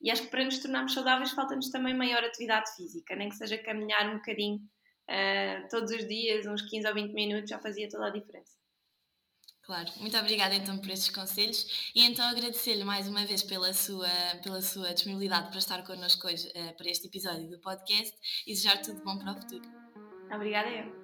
E 0.00 0.10
acho 0.10 0.22
que 0.22 0.28
para 0.28 0.44
nos 0.44 0.58
tornarmos 0.58 0.94
saudáveis 0.94 1.30
falta-nos 1.30 1.70
também 1.70 1.94
maior 1.94 2.22
atividade 2.24 2.74
física, 2.74 3.14
nem 3.14 3.28
que 3.28 3.36
seja 3.36 3.56
caminhar 3.58 4.08
um 4.10 4.16
bocadinho 4.16 4.56
uh, 4.56 5.68
todos 5.70 5.92
os 5.92 6.06
dias, 6.08 6.46
uns 6.46 6.62
15 6.62 6.88
ou 6.88 6.94
20 6.94 7.12
minutos, 7.12 7.50
já 7.50 7.58
fazia 7.60 7.88
toda 7.88 8.06
a 8.06 8.10
diferença. 8.10 8.52
Claro, 9.62 9.88
muito 10.00 10.16
obrigada 10.16 10.56
então 10.56 10.76
por 10.78 10.90
estes 10.90 11.14
conselhos 11.14 11.92
e 11.94 12.04
então 12.04 12.24
agradecer-lhe 12.24 12.82
mais 12.82 13.06
uma 13.06 13.24
vez 13.24 13.44
pela 13.44 13.72
sua, 13.72 14.08
pela 14.42 14.60
sua 14.60 14.92
disponibilidade 14.92 15.50
para 15.50 15.58
estar 15.58 15.84
connosco 15.84 16.26
hoje 16.26 16.48
uh, 16.48 16.76
para 16.76 16.90
este 16.90 17.06
episódio 17.06 17.48
do 17.48 17.60
podcast 17.60 18.12
e 18.44 18.50
desejar 18.50 18.82
tudo 18.82 19.04
bom 19.04 19.16
para 19.18 19.32
o 19.32 19.36
futuro. 19.36 19.62
Obrigada 20.34 20.68
eu. 20.68 21.02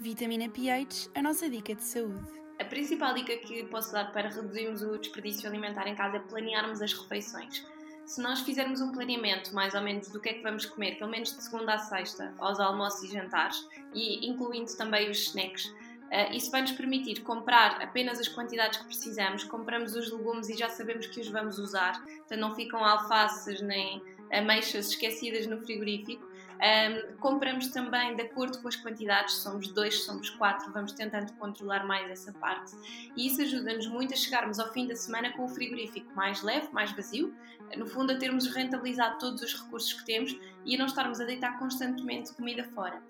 Vitamina 0.00 0.48
pH, 0.48 1.10
a 1.16 1.20
nossa 1.20 1.50
dica 1.50 1.74
de 1.74 1.82
saúde. 1.82 2.30
A 2.60 2.64
principal 2.64 3.14
dica 3.14 3.36
que 3.38 3.64
posso 3.64 3.92
dar 3.92 4.12
para 4.12 4.28
reduzirmos 4.28 4.82
o 4.82 4.98
desperdício 4.98 5.48
alimentar 5.48 5.88
em 5.88 5.94
casa 5.94 6.18
é 6.18 6.20
planearmos 6.20 6.82
as 6.82 6.92
refeições 6.92 7.64
se 8.10 8.20
nós 8.20 8.40
fizermos 8.40 8.80
um 8.80 8.90
planeamento 8.90 9.54
mais 9.54 9.72
ou 9.72 9.80
menos 9.80 10.08
do 10.08 10.20
que 10.20 10.30
é 10.30 10.34
que 10.34 10.42
vamos 10.42 10.66
comer, 10.66 10.98
pelo 10.98 11.08
menos 11.08 11.32
de 11.32 11.44
segunda 11.44 11.74
a 11.74 11.78
sexta, 11.78 12.34
aos 12.38 12.58
almoços 12.58 13.04
e 13.04 13.12
jantares, 13.12 13.64
e 13.94 14.28
incluindo 14.28 14.76
também 14.76 15.08
os 15.08 15.28
snacks, 15.28 15.66
uh, 15.66 16.32
isso 16.32 16.50
vai 16.50 16.62
nos 16.62 16.72
permitir 16.72 17.20
comprar 17.22 17.80
apenas 17.80 18.18
as 18.18 18.26
quantidades 18.26 18.80
que 18.80 18.86
precisamos, 18.86 19.44
compramos 19.44 19.94
os 19.94 20.10
legumes 20.10 20.48
e 20.48 20.56
já 20.56 20.68
sabemos 20.68 21.06
que 21.06 21.20
os 21.20 21.28
vamos 21.28 21.60
usar, 21.60 22.04
então 22.26 22.36
não 22.36 22.52
ficam 22.52 22.84
alfaces 22.84 23.60
nem 23.60 24.02
ameixas 24.32 24.88
esquecidas 24.88 25.46
no 25.46 25.60
frigorífico. 25.60 26.28
Um, 26.60 27.16
compramos 27.16 27.68
também 27.68 28.14
de 28.16 28.22
acordo 28.22 28.60
com 28.60 28.68
as 28.68 28.76
quantidades, 28.76 29.36
somos 29.36 29.68
dois, 29.68 30.02
somos 30.04 30.28
quatro, 30.28 30.70
vamos 30.72 30.92
tentando 30.92 31.32
controlar 31.34 31.86
mais 31.86 32.10
essa 32.10 32.32
parte 32.34 32.76
e 33.16 33.26
isso 33.26 33.40
ajuda-nos 33.40 33.86
muito 33.86 34.12
a 34.12 34.16
chegarmos 34.16 34.58
ao 34.58 34.70
fim 34.70 34.86
da 34.86 34.94
semana 34.94 35.32
com 35.32 35.46
o 35.46 35.48
frigorífico 35.48 36.14
mais 36.14 36.42
leve, 36.42 36.68
mais 36.70 36.92
vazio, 36.92 37.34
no 37.76 37.86
fundo 37.86 38.12
a 38.12 38.18
termos 38.18 38.46
rentabilizado 38.54 39.18
todos 39.18 39.40
os 39.40 39.54
recursos 39.54 39.92
que 39.94 40.04
temos 40.04 40.36
e 40.66 40.74
a 40.74 40.78
não 40.78 40.86
estarmos 40.86 41.18
a 41.18 41.24
deitar 41.24 41.58
constantemente 41.58 42.34
comida 42.34 42.64
fora. 42.74 43.00